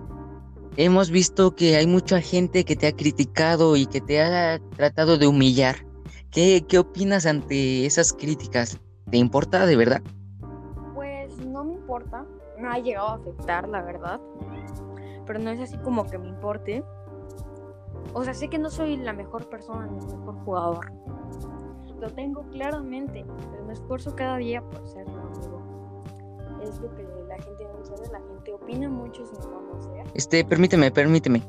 hemos 0.76 1.10
visto 1.10 1.54
que 1.54 1.76
hay 1.76 1.86
mucha 1.86 2.20
gente 2.20 2.64
que 2.64 2.76
te 2.76 2.86
ha 2.86 2.92
criticado 2.92 3.76
y 3.76 3.86
que 3.86 4.00
te 4.00 4.22
ha 4.22 4.60
tratado 4.76 5.18
de 5.18 5.26
humillar. 5.26 5.76
¿Qué, 6.30 6.64
qué 6.68 6.78
opinas 6.78 7.26
ante 7.26 7.86
esas 7.86 8.12
críticas? 8.12 8.78
¿Te 9.10 9.16
importa 9.16 9.66
de 9.66 9.76
verdad? 9.76 10.02
No 12.00 12.06
me 12.06 12.18
importa. 12.18 12.26
No 12.58 12.70
ha 12.70 12.78
llegado 12.78 13.08
a 13.08 13.14
afectar, 13.14 13.68
la 13.68 13.82
verdad. 13.82 14.20
Pero 15.26 15.38
no 15.38 15.50
es 15.50 15.60
así 15.60 15.78
como 15.78 16.06
que 16.06 16.18
me 16.18 16.28
importe. 16.28 16.84
O 18.12 18.24
sea, 18.24 18.34
sé 18.34 18.48
que 18.48 18.58
no 18.58 18.70
soy 18.70 18.96
la 18.96 19.12
mejor 19.12 19.48
persona 19.48 19.86
ni 19.86 19.98
el 19.98 20.18
mejor 20.18 20.34
jugador. 20.44 20.92
Lo 22.00 22.10
tengo 22.10 22.42
claramente. 22.50 23.24
Pero 23.50 23.64
me 23.64 23.72
esfuerzo 23.72 24.14
cada 24.14 24.36
día 24.38 24.62
por 24.62 24.86
ser 24.88 25.06
un 25.08 25.18
amigo. 25.18 25.62
Es 26.62 26.78
lo 26.80 26.94
que 26.94 27.02
la 27.28 27.36
gente 27.36 27.64
no 27.64 27.84
sabe. 27.84 28.08
La 28.12 28.20
gente 28.20 28.52
opina 28.52 28.88
mucho 28.88 29.24
sin 29.26 29.36
conocer. 29.36 30.04
Este, 30.14 30.44
permíteme, 30.44 30.90
permíteme. 30.90 31.42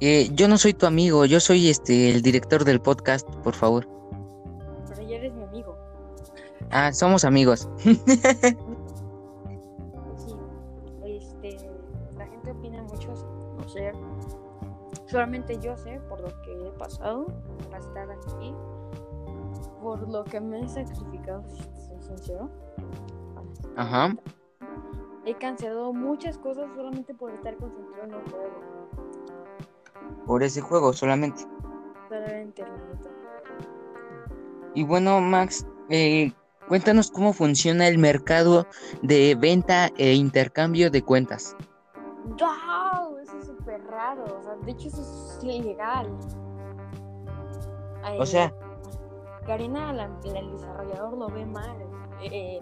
Eh, 0.00 0.28
yo 0.34 0.48
no 0.48 0.58
soy 0.58 0.74
tu 0.74 0.86
amigo, 0.86 1.24
yo 1.24 1.40
soy 1.40 1.70
este 1.70 2.10
el 2.10 2.20
director 2.20 2.64
del 2.64 2.80
podcast, 2.80 3.28
por 3.36 3.54
favor. 3.54 3.88
Pero 4.88 5.02
ya 5.08 5.16
eres 5.16 5.32
mi 5.32 5.44
amigo. 5.44 5.78
Ah, 6.70 6.92
somos 6.92 7.24
amigos. 7.24 7.68
Solamente 15.14 15.56
yo 15.60 15.76
sé 15.76 16.00
por 16.08 16.20
lo 16.20 16.42
que 16.42 16.66
he 16.66 16.70
pasado 16.72 17.26
para 17.70 17.78
estar 17.78 18.10
aquí. 18.10 18.52
Por 19.80 20.08
lo 20.08 20.24
que 20.24 20.40
me 20.40 20.64
he 20.64 20.68
sacrificado, 20.68 21.44
si 21.48 21.62
soy 21.86 22.00
sincero. 22.00 22.50
Ajá. 23.76 24.12
He 25.24 25.34
cancelado 25.34 25.92
muchas 25.92 26.36
cosas 26.36 26.68
solamente 26.74 27.14
por 27.14 27.30
estar 27.30 27.56
concentrado 27.58 28.08
en 28.08 28.14
un 28.16 28.24
juego. 28.24 28.88
Por 30.26 30.42
ese 30.42 30.60
juego 30.60 30.92
solamente. 30.92 31.42
Solamente. 32.08 32.64
Y 34.74 34.82
bueno, 34.82 35.20
Max, 35.20 35.64
eh, 35.90 36.32
cuéntanos 36.66 37.12
cómo 37.12 37.32
funciona 37.32 37.86
el 37.86 37.98
mercado 37.98 38.66
de 39.02 39.36
venta 39.36 39.92
e 39.96 40.14
intercambio 40.14 40.90
de 40.90 41.02
cuentas. 41.02 41.56
¡Wow! 42.24 43.18
Eso 43.18 43.38
es 43.38 43.46
súper 43.46 43.84
raro. 43.86 44.24
O 44.24 44.42
sea, 44.42 44.56
de 44.56 44.70
hecho, 44.72 44.88
eso 44.88 45.00
es 45.02 45.38
ilegal. 45.44 46.08
O 48.20 48.26
sea, 48.26 48.52
Garena, 49.46 49.92
la- 49.92 50.08
la- 50.08 50.38
el 50.38 50.52
desarrollador, 50.52 51.16
lo 51.18 51.28
ve 51.28 51.44
mal. 51.46 51.76
Eh, 52.22 52.58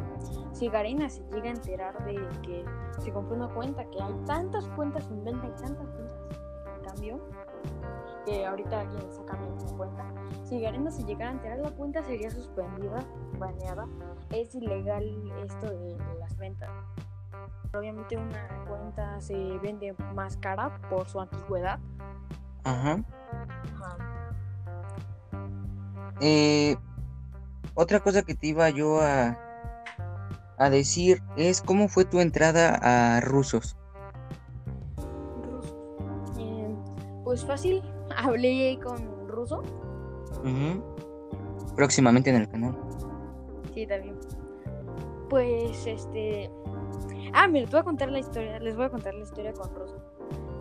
si 0.52 0.68
Garena 0.68 1.08
se 1.08 1.22
llega 1.30 1.46
a 1.48 1.52
enterar 1.52 2.04
de 2.04 2.14
que 2.42 2.64
se 2.98 3.12
compró 3.12 3.36
una 3.36 3.48
cuenta, 3.48 3.84
que 3.90 4.02
hay 4.02 4.12
tantas 4.26 4.66
cuentas 4.70 5.08
en 5.10 5.24
venta 5.24 5.46
y 5.46 5.50
tantas 5.62 5.88
cuentas 5.90 6.18
en 6.76 6.84
cambio, 6.84 7.20
que 8.24 8.44
ahorita 8.46 8.80
alguien 8.80 9.02
está 9.08 9.24
cambiando 9.24 9.68
su 9.68 9.76
cuenta. 9.76 10.04
Si 10.44 10.60
Garena 10.60 10.90
se 10.90 11.04
llegara 11.04 11.30
a 11.30 11.34
enterar, 11.34 11.58
la 11.58 11.70
cuenta 11.70 12.02
sería 12.02 12.30
suspendida, 12.30 13.04
baneada. 13.38 13.86
Es 14.30 14.54
ilegal 14.54 15.04
esto 15.44 15.70
de, 15.70 15.94
de 15.96 16.14
las 16.18 16.36
ventas. 16.36 16.70
Obviamente 17.74 18.16
una 18.16 18.64
cuenta 18.68 19.20
se 19.20 19.34
vende 19.58 19.94
más 20.14 20.36
cara 20.36 20.78
por 20.90 21.08
su 21.08 21.20
antigüedad. 21.20 21.78
ajá. 22.64 22.98
Ajá. 23.74 23.96
Eh, 26.20 26.76
otra 27.74 28.00
cosa 28.00 28.22
que 28.22 28.34
te 28.34 28.48
iba 28.48 28.68
yo 28.70 29.00
a, 29.00 29.36
a 30.58 30.70
decir 30.70 31.22
es 31.36 31.62
cómo 31.62 31.88
fue 31.88 32.04
tu 32.04 32.20
entrada 32.20 32.78
a 33.16 33.20
rusos. 33.20 33.76
Rusos. 35.42 35.74
Eh, 36.38 36.76
pues 37.24 37.44
fácil, 37.44 37.82
hablé 38.16 38.78
con 38.84 39.28
ruso. 39.28 39.62
Ujú. 40.44 40.84
Próximamente 41.74 42.30
en 42.30 42.36
el 42.36 42.48
canal. 42.48 42.76
Sí, 43.74 43.86
también. 43.86 44.16
Pues 45.30 45.86
este. 45.86 46.50
Ah, 47.34 47.48
mira, 47.48 47.66
te 47.66 47.72
voy 47.72 47.80
a 47.80 47.84
contar 47.84 48.10
la 48.10 48.18
historia. 48.18 48.58
Les 48.60 48.76
voy 48.76 48.86
a 48.86 48.90
contar 48.90 49.14
la 49.14 49.22
historia 49.22 49.52
con 49.52 49.74
ruso. 49.74 49.96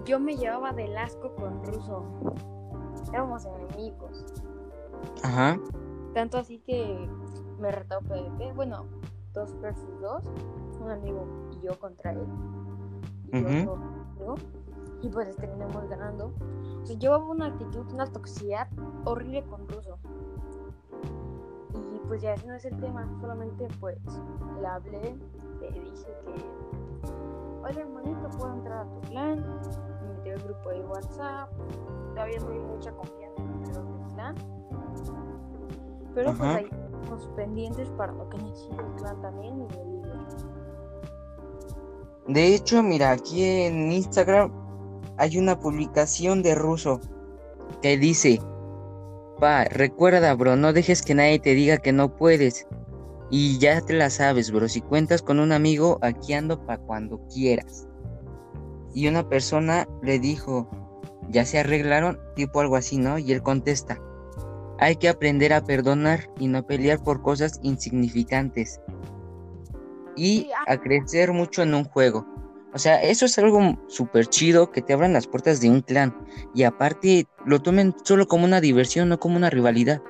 Yo 0.06 0.20
me 0.20 0.36
llevaba 0.36 0.72
del 0.72 0.98
asco 0.98 1.36
con 1.36 1.64
ruso. 1.66 2.06
Éramos 3.10 3.46
enemigos. 3.46 4.26
Ajá. 5.24 5.60
Tanto 6.14 6.38
así 6.38 6.60
que 6.60 7.08
me 7.60 7.72
retó 7.72 8.00
PvP. 8.02 8.54
Bueno, 8.54 8.86
dos 9.34 9.60
versus 9.60 10.00
dos. 10.00 10.24
Un 10.82 10.92
amigo 10.92 11.26
y 11.52 11.66
yo 11.66 11.78
contra 11.80 12.12
él. 12.12 12.26
Y 13.34 13.38
amigo. 13.38 13.78
y 15.02 15.10
pues 15.10 15.36
terminamos 15.36 15.88
ganando. 15.90 16.34
O 16.82 16.86
sea, 16.86 16.98
llevaba 16.98 17.26
una 17.26 17.48
actitud, 17.48 17.86
una 17.94 18.06
toxicidad 18.08 18.68
horrible 19.06 19.44
con 19.44 19.68
Ruso. 19.68 19.98
Y 21.94 22.00
pues 22.08 22.22
ya 22.22 22.34
ese 22.34 22.48
no 22.48 22.56
es 22.56 22.66
el 22.66 22.78
tema, 22.80 23.08
solamente 23.20 23.68
pues 23.80 23.98
le 24.60 24.68
hablé, 24.68 25.16
le 25.62 25.72
dije 25.72 26.08
que, 26.26 26.34
oye 27.64 27.82
hermanito, 27.82 28.30
puedo 28.38 28.54
entrar 28.54 28.80
a 28.80 28.90
tu 28.90 29.02
clan, 29.10 29.40
me 30.02 30.14
metí 30.14 30.30
al 30.30 30.40
grupo 30.40 30.70
de 30.70 30.82
WhatsApp, 30.82 31.50
todavía 32.14 32.40
no 32.40 32.50
hay 32.50 32.60
mucha 32.60 32.92
confianza 32.92 33.42
en 33.42 34.02
el 34.02 34.14
clan. 34.14 34.36
Pero 36.14 36.34
pues 36.36 36.42
ahí 36.42 36.66
estamos 36.66 37.30
pendientes 37.36 37.90
para 37.92 38.12
lo 38.14 38.30
que 38.30 38.38
necesite 38.38 38.82
el 38.82 38.96
clan 38.96 39.22
también 39.22 39.62
y 39.62 39.80
el 39.80 39.92
líder. 39.92 40.18
De 42.28 42.56
hecho, 42.56 42.84
mira, 42.84 43.12
aquí 43.12 43.44
en 43.44 43.92
Instagram 43.92 44.52
hay 45.18 45.38
una 45.38 45.60
publicación 45.60 46.44
de 46.44 46.56
Ruso 46.56 47.00
que 47.82 47.98
dice, 47.98 48.40
pa, 49.40 49.66
recuerda, 49.66 50.34
bro, 50.36 50.56
no 50.56 50.74
dejes 50.74 51.02
que 51.02 51.16
nadie 51.16 51.40
te 51.40 51.54
diga 51.54 51.78
que 51.78 51.92
no 51.92 52.16
puedes. 52.16 52.68
Y 53.32 53.58
ya 53.60 53.80
te 53.82 53.94
la 53.94 54.10
sabes, 54.10 54.52
bro, 54.52 54.68
si 54.68 54.82
cuentas 54.82 55.22
con 55.22 55.40
un 55.40 55.54
amigo, 55.54 55.98
aquí 56.02 56.34
ando 56.34 56.66
pa' 56.66 56.78
cuando 56.78 57.26
quieras. 57.34 57.88
Y 58.94 59.08
una 59.08 59.28
persona 59.28 59.88
le 60.04 60.20
dijo, 60.20 60.70
ya 61.30 61.46
se 61.46 61.60
arreglaron, 61.60 62.20
tipo 62.36 62.60
algo 62.60 62.76
así, 62.76 62.98
¿no? 62.98 63.18
Y 63.18 63.32
él 63.32 63.42
contesta, 63.42 64.00
hay 64.82 64.98
que 64.98 65.08
aprender 65.08 65.54
a 65.54 65.64
perdonar 65.64 66.30
y 66.40 66.48
no 66.48 66.66
pelear 66.66 67.02
por 67.02 67.22
cosas 67.22 67.60
insignificantes. 67.64 68.82
Y 70.18 70.50
ah. 70.68 70.74
a 70.74 70.78
crecer 70.78 71.32
mucho 71.32 71.62
en 71.62 71.74
un 71.74 71.86
juego. 71.86 72.26
O 72.74 72.80
sea, 72.80 73.02
eso 73.02 73.26
es 73.26 73.38
algo 73.38 73.78
súper 73.88 74.28
chido 74.28 74.72
que 74.72 74.82
te 74.82 74.94
abran 74.94 75.14
las 75.14 75.28
puertas 75.28 75.62
de 75.62 75.70
un 75.70 75.82
clan. 75.82 76.16
Y 76.56 76.64
aparte, 76.64 77.28
lo 77.46 77.62
tomen 77.62 77.96
solo 78.04 78.28
como 78.28 78.46
una 78.46 78.60
diversión, 78.60 79.08
no 79.10 79.20
como 79.20 79.38
una 79.38 79.50
rivalidad. 79.50 80.02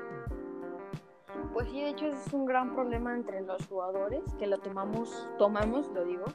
Gran 2.62 2.75
problema 2.75 3.15
entre 3.15 3.41
los 3.41 3.65
jugadores, 3.65 4.22
que 4.38 4.46
lo 4.46 4.60
tomamos, 4.60 5.27
tomamos, 5.39 5.89
lo 5.96 6.06
digo, 6.06 6.25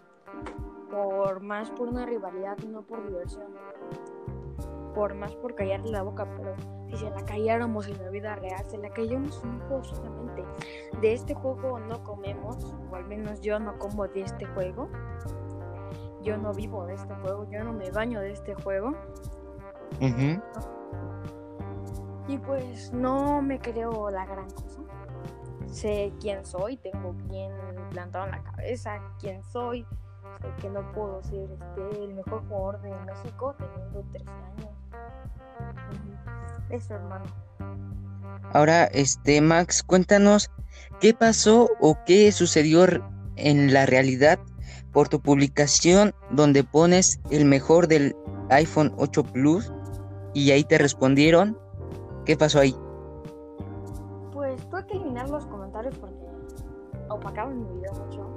por 0.91 1.41
más 1.41 1.71
por 1.71 1.87
una 1.87 2.05
rivalidad 2.05 2.59
y 2.65 2.67
no 2.67 2.83
por 2.83 3.07
diversión. 3.07 3.47
Por 4.93 5.15
más 5.15 5.37
por 5.37 5.55
callarle 5.55 5.93
la 5.93 6.03
boca, 6.03 6.27
pero 6.37 6.57
si 6.89 6.97
se 6.97 7.11
la 7.11 7.25
calláramos 7.25 7.87
en 7.87 8.03
la 8.03 8.11
vida 8.11 8.35
real, 8.35 8.65
se 8.67 8.79
la 8.79 8.91
callamos 8.91 9.41
un 9.45 9.61
juego 9.61 9.85
solamente. 9.85 10.45
De 11.01 11.13
este 11.13 11.33
juego 11.33 11.79
no 11.79 12.03
comemos, 12.03 12.75
o 12.91 12.97
al 12.97 13.05
menos 13.05 13.41
yo 13.41 13.61
no 13.61 13.79
como 13.79 14.09
de 14.09 14.23
este 14.23 14.47
juego. 14.47 14.89
Yo 16.23 16.37
no 16.39 16.53
vivo 16.53 16.87
de 16.87 16.95
este 16.95 17.15
juego, 17.15 17.49
yo 17.53 17.63
no 17.63 17.73
me 17.73 17.89
baño 17.93 18.19
de 18.19 18.33
este 18.33 18.57
juego. 18.57 18.95
Y 22.27 22.39
pues 22.39 22.93
no 22.93 23.41
me 23.43 23.61
creo 23.61 24.11
la 24.11 24.27
gran 24.27 24.51
cosa. 24.51 24.86
Sé 25.71 26.13
quién 26.21 26.45
soy, 26.45 26.77
tengo 26.77 27.15
bien 27.29 27.53
plantado 27.91 28.27
en 28.27 28.31
la 28.33 28.43
cabeza 28.43 29.01
quién 29.21 29.43
soy. 29.45 29.87
Sé 30.41 30.49
que 30.61 30.71
no 30.71 30.93
puedo 30.93 31.23
ser 31.23 31.51
este, 31.51 32.05
el 32.05 32.15
mejor 32.15 32.47
jugador 32.49 32.83
de 32.83 32.91
México 32.91 33.55
teniendo 33.59 34.05
13 34.13 34.31
años. 34.31 34.71
Eso, 36.71 36.95
hermano. 36.95 37.25
Ahora, 38.53 38.85
este, 38.87 39.41
Max, 39.41 39.83
cuéntanos 39.83 40.51
qué 41.01 41.15
pasó 41.15 41.71
o 41.81 41.97
qué 42.07 42.31
sucedió 42.33 42.87
en 43.37 43.73
la 43.73 43.87
realidad 43.87 44.39
por 44.93 45.09
tu 45.09 45.21
publicación 45.21 46.15
donde 46.31 46.65
pones 46.65 47.21
el 47.31 47.45
mejor 47.45 47.87
del 47.87 48.17
iPhone 48.51 48.93
8 48.97 49.25
Plus 49.25 49.73
y 50.35 50.51
ahí 50.51 50.65
te 50.65 50.79
respondieron. 50.79 51.59
¿Qué 52.25 52.37
pasó 52.37 52.61
ahí? 52.61 52.75
Porque 56.01 56.27
opacaban 57.09 57.61
mi 57.61 57.79
video 57.79 57.93
mucho. 57.93 58.29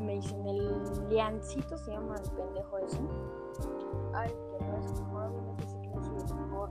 Me 0.00 0.14
dicen 0.16 0.46
el 0.46 1.08
liancito, 1.08 1.76
se 1.76 1.92
llama 1.92 2.16
el 2.16 2.30
pendejo 2.30 2.78
ese. 2.78 3.00
Ay, 4.12 4.30
que 4.30 4.64
no 4.64 5.04
mejor, 5.04 5.30
obviamente 5.30 5.66
sé 5.66 5.80
que 5.80 5.88
no 5.88 6.02
soy 6.02 6.16
el 6.16 6.46
mejor. 6.46 6.70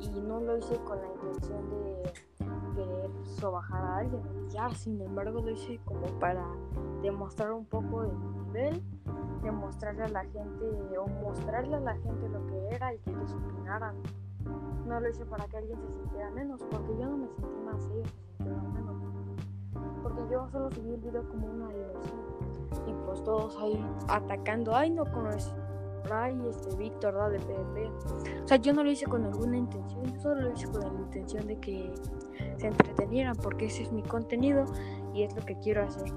Y 0.00 0.20
no 0.20 0.40
lo 0.40 0.58
hice 0.58 0.76
con 0.84 1.00
la 1.00 1.08
intención 1.08 1.70
de 1.70 2.12
querer 2.74 3.10
sobajar 3.24 3.82
a 3.82 3.96
alguien. 3.98 4.22
Ya, 4.50 4.70
sin 4.70 5.00
embargo, 5.00 5.40
lo 5.40 5.50
hice 5.50 5.80
como 5.84 6.06
para 6.18 6.46
demostrar 7.02 7.52
un 7.52 7.64
poco 7.64 8.02
de 8.02 8.12
mi 8.12 8.28
nivel, 8.44 8.82
demostrarle 9.42 10.04
a 10.04 10.08
la 10.08 10.24
gente 10.24 10.98
o 10.98 11.06
mostrarle 11.06 11.76
a 11.76 11.80
la 11.80 11.94
gente 11.94 12.28
lo 12.28 12.46
que 12.46 12.68
era 12.74 12.94
y 12.94 12.98
que 12.98 13.10
ellos 13.10 13.34
opinaran. 13.34 13.96
No 14.86 15.00
lo 15.00 15.08
hice 15.08 15.24
para 15.26 15.44
que 15.46 15.56
alguien 15.56 15.78
se 15.80 15.92
sintiera 15.92 16.30
menos, 16.30 16.62
porque 16.70 16.96
yo 16.98 17.06
no 17.06 17.16
me 17.18 17.28
sentí 17.28 17.60
más, 17.64 17.82
ellos 17.92 18.08
se 18.08 18.36
sintieron 18.36 18.72
menos. 18.72 18.96
Porque 20.02 20.20
yo 20.30 20.48
solo 20.50 20.70
subí 20.70 20.90
el 20.90 21.00
video 21.00 21.28
como 21.28 21.46
una 21.48 21.68
diversión. 21.68 22.20
Y 22.86 22.92
pues 23.04 23.22
todos 23.24 23.56
ahí 23.58 23.84
atacando, 24.08 24.74
ay 24.74 24.90
no 24.90 25.04
con 25.04 25.26
eso. 25.28 25.54
Ay, 26.10 26.40
este 26.48 26.76
Víctor 26.76 27.14
da 27.14 27.28
de 27.30 27.40
PvP. 27.40 27.90
O 28.44 28.48
sea, 28.48 28.58
yo 28.58 28.72
no 28.72 28.84
lo 28.84 28.90
hice 28.90 29.06
con 29.06 29.24
alguna 29.24 29.56
intención, 29.56 30.04
yo 30.04 30.20
solo 30.20 30.42
lo 30.42 30.52
hice 30.52 30.68
con 30.68 30.80
la 30.80 31.00
intención 31.02 31.46
de 31.48 31.56
que 31.58 31.92
se 32.58 32.68
entretenieran, 32.68 33.34
porque 33.36 33.66
ese 33.66 33.82
es 33.82 33.92
mi 33.92 34.02
contenido 34.02 34.66
y 35.14 35.24
es 35.24 35.34
lo 35.34 35.44
que 35.44 35.58
quiero 35.58 35.82
hacer. 35.82 36.12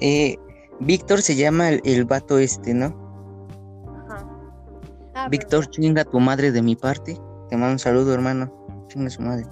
Eh, 0.00 0.36
Víctor 0.80 1.22
se 1.22 1.34
llama 1.34 1.70
el, 1.70 1.80
el 1.84 2.04
vato 2.04 2.38
este, 2.38 2.74
¿no? 2.74 3.03
Víctor, 5.28 5.66
chinga 5.68 6.04
tu 6.04 6.20
madre 6.20 6.52
de 6.52 6.62
mi 6.62 6.76
parte. 6.76 7.20
Te 7.48 7.56
mando 7.56 7.72
un 7.72 7.78
saludo, 7.78 8.12
hermano. 8.12 8.52
Chinga 8.88 9.10
su 9.10 9.22
madre. 9.22 9.46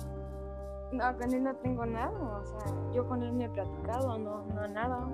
No, 0.92 1.16
con 1.16 1.32
él 1.32 1.42
no 1.42 1.54
tengo 1.56 1.86
nada, 1.86 2.12
o 2.12 2.44
sea, 2.44 2.92
yo 2.92 3.08
con 3.08 3.22
él 3.22 3.32
me 3.32 3.46
he 3.46 3.48
platicado, 3.48 4.18
no, 4.18 4.44
no 4.54 4.68
nada. 4.68 5.08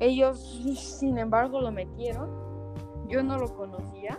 Ellos, 0.00 0.40
sin 0.74 1.18
embargo, 1.18 1.60
lo 1.60 1.70
metieron. 1.70 2.30
Yo 3.08 3.22
no 3.22 3.36
lo 3.36 3.54
conocía. 3.54 4.18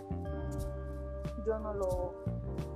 Yo 1.44 1.58
no 1.58 1.74
lo, 1.74 2.14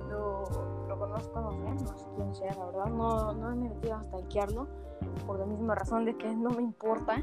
lo, 0.09 0.43
lo 0.87 0.99
conozco, 0.99 1.39
no 1.39 1.51
sé, 1.51 1.83
no 1.83 1.97
sé 1.97 2.05
quién 2.15 2.35
sea, 2.35 2.53
la 2.55 2.65
verdad. 2.65 2.85
No, 2.87 3.33
no 3.33 3.55
me 3.55 3.67
he 3.67 3.69
metido 3.69 3.95
a 3.95 4.03
stalkearlo 4.03 4.67
por 5.25 5.39
la 5.39 5.45
misma 5.45 5.75
razón 5.75 6.05
de 6.05 6.15
que 6.17 6.35
no 6.35 6.49
me 6.51 6.61
importa. 6.61 7.15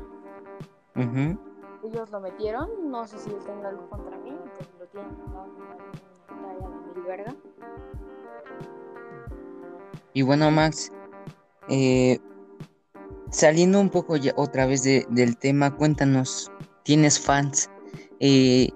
Ujú. 0.97 1.39
Ellos 1.85 2.11
lo 2.11 2.21
metieron, 2.21 2.91
no 2.91 3.07
sé 3.07 3.19
si 3.19 3.31
él 3.31 3.39
tenga 3.47 3.69
algo 3.69 3.89
contra 3.89 4.17
mí, 4.19 4.33
pues 4.57 4.69
lo 4.79 4.87
tienen, 4.89 5.17
¿no? 5.33 5.45
Una 5.45 5.77
talla 6.27 6.69
de 6.69 6.95
mil 6.95 7.03
verga. 7.07 7.35
Y 10.13 10.23
bueno, 10.23 10.51
Max, 10.51 10.91
eh, 11.69 12.19
saliendo 13.31 13.81
un 13.81 13.91
poco 13.91 14.17
ya 14.17 14.33
otra 14.37 14.67
vez 14.67 14.83
de- 14.83 15.07
del 15.11 15.37
tema, 15.39 15.77
cuéntanos, 15.77 16.51
¿tienes 16.83 17.21
fans? 17.21 17.71
Eh, 18.21 18.69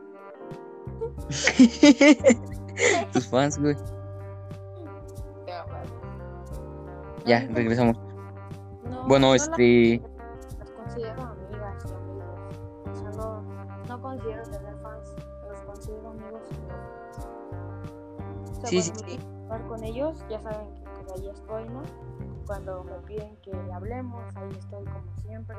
Tus 3.12 3.28
fans, 3.28 3.58
güey. 3.58 3.74
Ya, 7.26 7.46
regresamos. 7.52 7.96
no, 8.84 9.06
Bueno, 9.06 9.28
no 9.28 9.34
este, 9.34 10.02
sea, 18.66 18.68
Sí, 18.70 18.76
me 18.76 18.82
sí. 19.08 19.20
hablar 19.44 19.66
con 19.68 19.84
ellos, 19.84 20.24
ya 20.28 20.40
saben 20.40 20.74
que 20.74 20.82
pues, 21.06 21.20
ahí 21.20 21.28
estoy, 21.28 21.68
¿no? 21.68 21.82
Cuando 22.46 22.84
me 22.84 22.92
piden 23.06 23.36
que 23.42 23.52
hablemos, 23.72 24.34
ahí 24.36 24.50
estoy 24.58 24.84
como 24.84 25.16
siempre. 25.18 25.56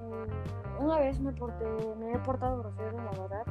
Mm, 0.00 0.84
Una 0.84 0.98
vez 0.98 1.20
me 1.20 1.32
porté, 1.32 1.64
me 1.98 2.12
he 2.12 2.18
portado 2.18 2.58
grosero, 2.58 2.96
la 2.98 3.10
verdad. 3.10 3.44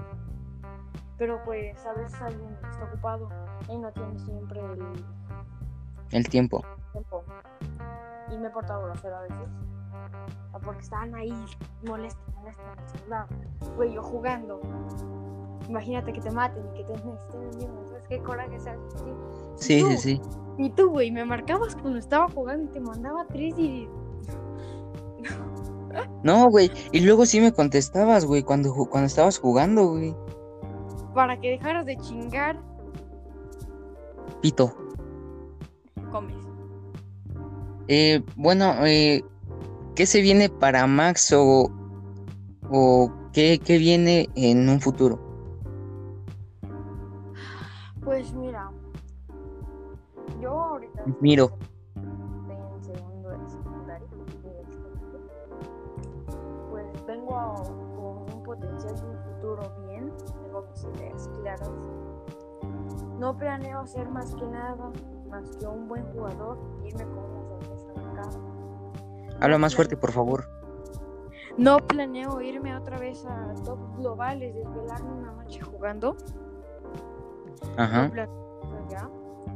Pero 1.17 1.41
pues 1.43 1.85
a 1.85 1.93
veces 1.93 2.21
alguien 2.21 2.57
está 2.71 2.85
ocupado 2.85 3.29
y 3.67 3.77
no 3.77 3.91
tiene 3.91 4.17
siempre 4.19 4.59
el 4.61 5.05
el 6.11 6.27
tiempo. 6.29 6.63
tiempo. 6.93 7.23
Y 8.31 8.37
me 8.37 8.47
he 8.47 8.51
portado 8.51 8.83
grosero 8.85 9.17
a 9.17 9.21
veces. 9.21 9.49
Porque 10.63 10.79
estaban 10.81 11.13
ahí 11.15 11.31
molestos, 11.87 12.23
molestos. 12.39 13.75
Güey, 13.75 13.93
yo 13.93 14.01
jugando. 14.01 14.59
Imagínate 15.69 16.11
que 16.11 16.19
te 16.19 16.31
maten 16.31 16.63
y 16.73 16.77
que 16.77 16.83
te 16.83 16.93
estén 16.93 17.59
viendo. 17.59 17.85
¿Sabes 17.87 18.07
qué 18.09 18.19
coraje 18.23 18.59
sabes? 18.59 18.79
Sí, 19.55 19.79
tú, 19.79 19.91
sí, 19.91 19.97
sí. 19.97 20.21
Y 20.57 20.71
tú, 20.71 20.89
güey, 20.89 21.11
me 21.11 21.23
marcabas 21.23 21.75
cuando 21.75 21.99
estaba 21.99 22.27
jugando 22.27 22.65
y 22.65 22.73
te 22.73 22.79
mandaba 22.79 23.25
tres 23.27 23.53
y. 23.57 23.87
No, 26.23 26.49
güey. 26.49 26.71
Y 26.91 27.01
luego 27.01 27.25
sí 27.25 27.39
me 27.39 27.51
contestabas, 27.51 28.25
güey, 28.25 28.43
cuando, 28.43 28.73
cuando 28.73 29.07
estabas 29.07 29.39
jugando, 29.39 29.89
güey. 29.89 30.15
Para 31.13 31.39
que 31.39 31.51
dejaras 31.51 31.85
de 31.85 31.97
chingar, 31.97 32.59
Pito. 34.41 34.73
comes. 36.11 36.35
Eh, 37.87 38.23
bueno, 38.35 38.85
eh, 38.85 39.23
¿qué 39.95 40.05
se 40.05 40.21
viene 40.21 40.49
para 40.49 40.87
Max 40.87 41.31
o, 41.33 41.71
o 42.69 43.11
qué, 43.33 43.59
qué 43.63 43.77
viene 43.77 44.29
en 44.35 44.69
un 44.69 44.79
futuro? 44.79 45.28
Pues 48.09 48.33
mira, 48.33 48.71
yo 50.41 50.49
ahorita. 50.49 51.05
Miro. 51.21 51.51
Estoy 51.93 52.55
en 52.55 52.83
segundo 52.83 53.29
de 53.29 53.49
secundaria. 53.51 54.07
Pues 56.71 57.05
vengo 57.05 57.53
con 57.95 58.35
un 58.35 58.43
potencial 58.43 58.95
de 58.95 59.05
un 59.05 59.17
futuro 59.19 59.61
bien. 59.85 60.11
Tengo 60.41 60.65
mis 60.71 60.83
ideas 60.85 61.29
claras. 61.39 61.71
No 63.19 63.37
planeo 63.37 63.85
ser 63.85 64.09
más 64.09 64.33
que 64.33 64.47
nada, 64.47 64.91
más 65.29 65.55
que 65.57 65.67
un 65.67 65.87
buen 65.87 66.03
jugador, 66.11 66.57
irme 66.83 67.03
con 67.03 67.25
una 67.25 67.43
sorpresa 67.47 67.93
en. 67.93 69.39
Habla 69.39 69.59
más 69.59 69.75
fuerte, 69.75 69.95
por 69.95 70.11
favor. 70.11 70.45
No 71.59 71.77
planeo 71.77 72.41
irme 72.41 72.75
otra 72.75 72.97
vez 72.97 73.23
a 73.27 73.53
top 73.63 73.77
globales, 73.97 74.55
desvelarme 74.55 75.11
una 75.11 75.31
noche 75.33 75.61
jugando. 75.61 76.17
Ajá. 77.77 78.11
Ya, 78.89 79.09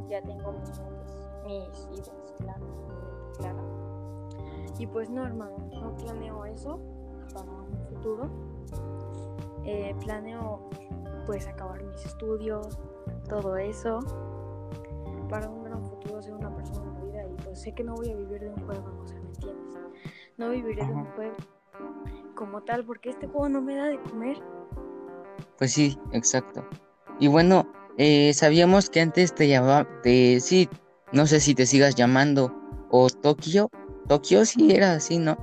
ya 0.07 0.21
tengo 0.21 0.51
mis 0.53 0.81
mis 1.45 1.87
ideas 1.91 2.33
claras, 2.37 2.61
mi 2.61 2.77
mente 2.77 3.37
clara. 3.37 3.63
Y 4.79 4.87
pues 4.87 5.09
no, 5.09 5.25
hermano, 5.25 5.57
no 5.71 5.95
planeo 5.95 6.45
eso 6.45 6.79
para 7.33 7.49
un 7.51 7.77
futuro. 7.89 8.29
Eh, 9.65 9.95
planeo 10.01 10.69
pues 11.25 11.47
acabar 11.47 11.81
mis 11.83 12.05
estudios, 12.05 12.79
todo 13.29 13.57
eso. 13.57 13.99
Para 15.29 15.49
un 15.49 15.63
gran 15.63 15.83
futuro 15.85 16.21
ser 16.21 16.35
una 16.35 16.53
persona 16.53 16.85
en 16.85 16.93
la 16.93 17.05
vida 17.05 17.27
y 17.27 17.43
pues 17.43 17.61
sé 17.61 17.73
que 17.73 17.83
no 17.83 17.95
voy 17.95 18.11
a 18.11 18.15
vivir 18.15 18.41
de 18.41 18.49
un 18.49 18.65
juego, 18.65 19.01
o 19.01 19.07
sea, 19.07 19.19
¿me 19.19 19.29
entiendes? 19.29 19.79
No 20.37 20.49
viviré 20.49 20.85
de 20.85 20.93
un 20.93 21.05
juego 21.13 21.35
como 22.35 22.61
tal 22.61 22.85
porque 22.85 23.09
este 23.09 23.27
juego 23.27 23.49
no 23.49 23.61
me 23.61 23.75
da 23.75 23.85
de 23.85 24.01
comer. 24.01 24.37
Pues 25.57 25.71
sí, 25.73 25.97
exacto. 26.11 26.65
Y 27.19 27.27
bueno, 27.27 27.65
eh, 27.97 28.33
sabíamos 28.33 28.89
que 28.89 29.01
antes 29.01 29.33
te 29.33 29.47
llamaba, 29.47 29.87
te, 30.01 30.39
sí, 30.39 30.69
no 31.11 31.25
sé 31.27 31.39
si 31.39 31.55
te 31.55 31.65
sigas 31.65 31.95
llamando, 31.95 32.53
o 32.89 33.09
Tokio, 33.09 33.69
Tokio 34.07 34.45
sí 34.45 34.73
era 34.75 34.93
así, 34.93 35.17
¿no? 35.17 35.37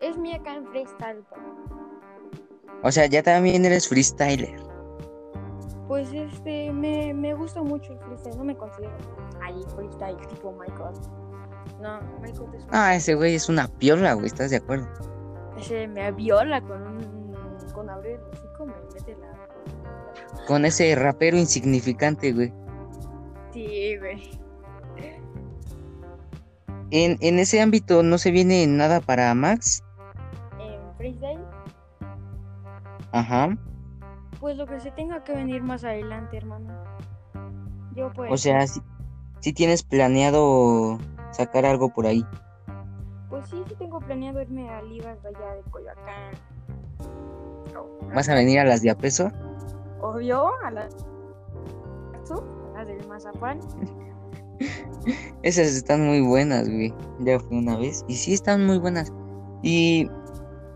Es 0.00 0.16
mi 0.18 0.34
acá 0.34 0.54
en 0.56 0.66
freestyle. 0.68 1.24
O 2.82 2.92
sea, 2.92 3.06
ya 3.06 3.22
también 3.22 3.64
eres 3.64 3.88
freestyler. 3.88 4.54
Pues 5.88 6.12
este, 6.12 6.72
me, 6.72 7.12
me 7.14 7.34
gusta 7.34 7.62
mucho 7.62 7.92
el 7.92 7.98
freestyle, 8.00 8.36
no 8.38 8.44
me 8.44 8.56
considero 8.56 8.92
ahí 9.42 9.62
freestyle 9.74 10.16
tipo 10.28 10.52
Michael. 10.52 10.94
No, 11.80 12.00
Michael 12.20 12.48
es 12.56 12.66
Ah, 12.70 12.94
ese 12.94 13.14
güey 13.14 13.34
es 13.34 13.48
una 13.48 13.68
piola, 13.68 14.14
güey, 14.14 14.26
¿estás 14.26 14.50
de 14.50 14.56
acuerdo? 14.56 14.86
ese 15.56 15.86
me 15.86 16.10
viola 16.12 16.60
con 16.60 16.82
un 16.82 17.56
con 17.72 17.88
abrir 17.88 18.12
el 18.16 18.22
hocico, 18.22 18.66
me 18.66 18.74
mete 18.92 19.16
la 19.16 19.32
Con 20.46 20.64
ese 20.64 20.94
rapero 20.94 21.36
insignificante, 21.38 22.32
güey. 22.32 22.52
Sí, 23.52 23.96
güey. 23.98 24.30
En, 26.90 27.16
en 27.20 27.38
ese 27.38 27.60
ámbito 27.60 28.02
no 28.02 28.18
se 28.18 28.30
viene 28.30 28.66
nada 28.66 29.00
para 29.00 29.34
Max. 29.34 29.82
En 30.60 30.96
freestyle, 30.96 31.40
Ajá. 33.12 33.56
pues 34.38 34.56
lo 34.56 34.66
que 34.66 34.78
se 34.80 34.90
tenga 34.92 35.24
que 35.24 35.32
venir 35.34 35.62
más 35.62 35.82
adelante, 35.84 36.36
hermano. 36.36 36.72
Yo 37.96 38.12
pues 38.12 38.30
O 38.32 38.36
sea, 38.36 38.66
si, 38.66 38.80
si 39.40 39.52
tienes 39.52 39.82
planeado 39.82 40.98
sacar 41.32 41.64
algo 41.64 41.88
por 41.92 42.06
ahí. 42.06 42.24
pues 43.28 43.48
sí, 43.48 43.62
sí 43.68 43.74
tengo 43.76 43.98
planeado 44.00 44.40
irme 44.42 44.68
a 44.68 44.82
ligas 44.82 45.20
de 45.22 45.28
allá 45.30 45.54
de 45.56 45.62
Coyoacán. 45.70 46.32
¿Vas 48.14 48.28
a 48.28 48.34
venir 48.34 48.60
a 48.60 48.64
las 48.64 48.82
de 48.82 48.90
a 48.90 48.94
peso? 48.96 49.32
Obvio, 50.04 50.50
a 50.62 50.70
las 50.70 50.94
a 52.74 52.78
las 52.78 52.86
del 52.86 53.08
Mazapán. 53.08 53.58
Esas 55.42 55.68
están 55.68 56.06
muy 56.06 56.20
buenas, 56.20 56.68
güey. 56.68 56.92
Ya 57.20 57.40
fui 57.40 57.56
una 57.56 57.78
vez. 57.78 58.04
Y 58.06 58.16
sí 58.16 58.34
están 58.34 58.66
muy 58.66 58.78
buenas. 58.78 59.10
Y 59.62 60.10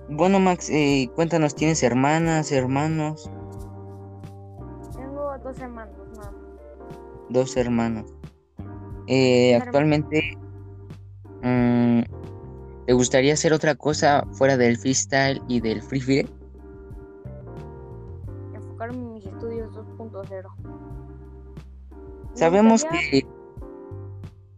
bueno, 0.09 0.41
Max, 0.41 0.71
eh, 0.71 1.11
cuéntanos, 1.14 1.55
¿tienes 1.55 1.83
hermanas, 1.83 2.53
hermanos? 2.53 3.31
Tengo 4.97 5.37
dos 5.45 5.59
hermanos, 5.59 5.95
más. 6.17 6.31
Dos 7.29 7.57
hermanos. 7.59 8.14
Eh, 9.09 9.57
actualmente, 9.57 10.38
mm, 11.43 12.01
¿te 12.87 12.93
gustaría 12.95 13.35
hacer 13.35 13.53
otra 13.53 13.75
cosa 13.75 14.25
fuera 14.33 14.57
del 14.57 14.79
freestyle 14.79 15.43
y 15.49 15.61
del 15.61 15.83
free 15.83 16.01
fire? 16.01 16.38
Estudios 20.22 20.44
2.0. 20.46 20.78
Me 22.31 22.37
Sabemos 22.37 22.85
que 22.85 23.26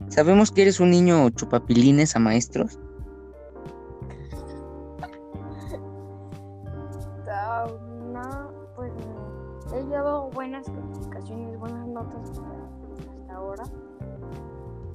sabemos 0.09 0.51
que 0.51 0.63
eres 0.63 0.81
un 0.81 0.91
niño 0.91 1.31
chupapilines 1.31 2.17
a 2.17 2.19
maestros. 2.19 2.79
Ah, 7.29 7.67
no, 8.13 8.53
pues 8.77 8.93
he 9.73 9.83
llevado 9.85 10.31
buenas 10.31 10.67
calificaciones, 10.67 11.59
buenas 11.59 11.87
notas 11.89 12.31
hasta, 12.31 12.43
hasta 13.13 13.35
ahora. 13.35 13.65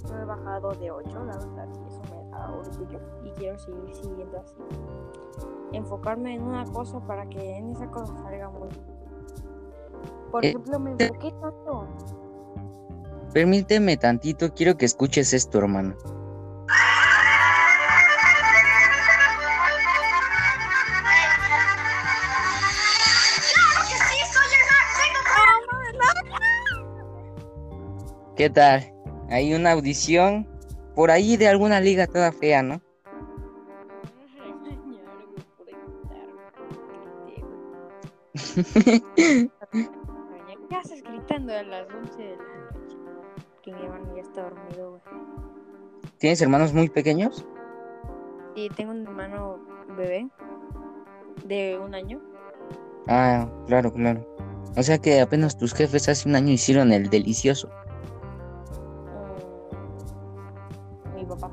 No 0.10 0.21
he 0.21 0.25
bajado 0.25 0.71
de 0.73 0.91
8, 0.91 1.25
la 1.25 1.38
verdad, 1.38 1.67
y 1.73 1.88
eso 1.88 2.01
me 2.12 2.30
da 2.30 2.51
orgullo 2.51 2.99
y 3.23 3.32
quiero 3.32 3.58
seguir 3.58 3.95
siguiendo 3.95 4.39
así. 4.39 4.56
Enfocarme 5.71 6.36
en 6.36 6.43
una 6.43 6.65
cosa 6.65 6.99
para 6.99 7.28
que 7.28 7.58
en 7.58 7.71
esa 7.71 7.89
cosa 7.89 8.15
salga 8.17 8.49
muy 8.49 8.69
bien. 8.69 8.95
Por 10.36 10.43
Eh, 10.43 10.50
ejemplo, 10.50 10.78
me 10.82 10.91
enfoqué 10.91 11.32
tanto. 11.39 11.88
Permíteme 13.34 13.95
tantito, 13.95 14.54
quiero 14.54 14.76
que 14.76 14.84
escuches 14.84 15.32
esto, 15.32 15.60
hermano. 15.60 15.95
¿Qué 28.36 28.50
tal? 28.50 28.93
Hay 29.30 29.54
una 29.54 29.71
audición 29.71 30.50
por 30.95 31.12
ahí 31.12 31.38
de 31.38 31.48
alguna 31.48 31.80
liga 31.80 32.08
toda 32.08 32.34
fea, 32.34 32.62
¿no? 32.62 32.82
¿Qué 40.69 40.75
haces 40.75 41.04
gritando 41.04 41.54
a 41.54 41.63
las 41.63 41.88
11 41.93 42.17
de 42.17 42.38
la 42.38 42.43
noche? 42.71 42.97
Que 43.62 43.73
mi 43.73 43.82
hermano 43.84 44.15
ya 44.15 44.21
está 44.21 44.43
dormido, 44.43 44.89
güey. 44.91 45.01
¿Tienes 46.17 46.41
hermanos 46.41 46.73
muy 46.73 46.89
pequeños? 46.89 47.45
Sí, 48.56 48.69
tengo 48.75 48.91
un 48.91 49.04
hermano 49.04 49.60
bebé 49.97 50.28
de 51.45 51.78
un 51.78 51.93
año. 51.93 52.19
Ah, 53.08 53.47
claro, 53.67 53.93
claro. 53.93 54.25
O 54.78 54.84
sea 54.84 54.97
que 54.97 55.21
apenas 55.21 55.58
tus 55.58 55.73
jefes 55.73 56.10
hace 56.10 56.28
un 56.28 56.36
año 56.36 56.51
hicieron 56.51 56.91
el 56.91 57.10
delicioso. 57.10 57.69
Mm, 61.12 61.15
mi 61.15 61.25
papá. 61.25 61.51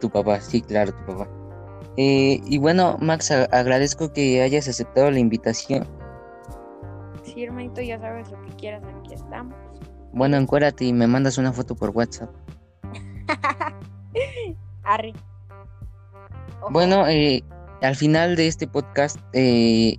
Tu 0.00 0.10
papá, 0.10 0.40
sí, 0.40 0.62
claro, 0.62 0.92
tu 0.92 1.04
papá. 1.04 1.28
Eh, 1.96 2.40
y 2.44 2.58
bueno, 2.58 2.96
Max, 3.00 3.30
agradezco 3.30 4.12
que 4.12 4.42
hayas 4.42 4.68
aceptado 4.68 5.10
la 5.10 5.18
invitación. 5.18 5.86
Sí, 7.36 7.44
hermanito, 7.44 7.82
ya 7.82 8.00
sabes 8.00 8.30
lo 8.30 8.40
que 8.40 8.48
quieras, 8.52 8.82
aquí 8.98 9.12
estamos. 9.12 9.54
Bueno, 10.14 10.38
encuérdate 10.38 10.86
y 10.86 10.94
me 10.94 11.06
mandas 11.06 11.36
una 11.36 11.52
foto 11.52 11.74
por 11.74 11.90
WhatsApp. 11.90 12.30
Ojo. 16.62 16.70
Bueno, 16.70 17.06
eh, 17.06 17.44
al 17.82 17.94
final 17.94 18.36
de 18.36 18.46
este 18.46 18.66
podcast 18.66 19.18
eh, 19.34 19.98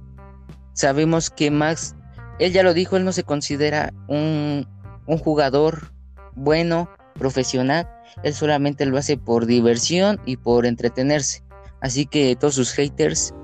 sabemos 0.74 1.30
que 1.30 1.52
Max, 1.52 1.96
él 2.40 2.54
ya 2.54 2.64
lo 2.64 2.74
dijo, 2.74 2.98
él 2.98 3.06
no 3.06 3.12
se 3.12 3.22
considera 3.22 3.94
un, 4.08 4.68
un 5.06 5.18
jugador 5.20 5.94
bueno, 6.34 6.90
profesional, 7.14 7.88
él 8.24 8.34
solamente 8.34 8.84
lo 8.88 8.98
hace 8.98 9.16
por 9.16 9.46
diversión 9.46 10.20
y 10.26 10.38
por 10.38 10.66
entretenerse. 10.66 11.44
Así 11.82 12.08
que 12.08 12.36
todos 12.36 12.56
sus 12.56 12.72
haters, 12.72 13.36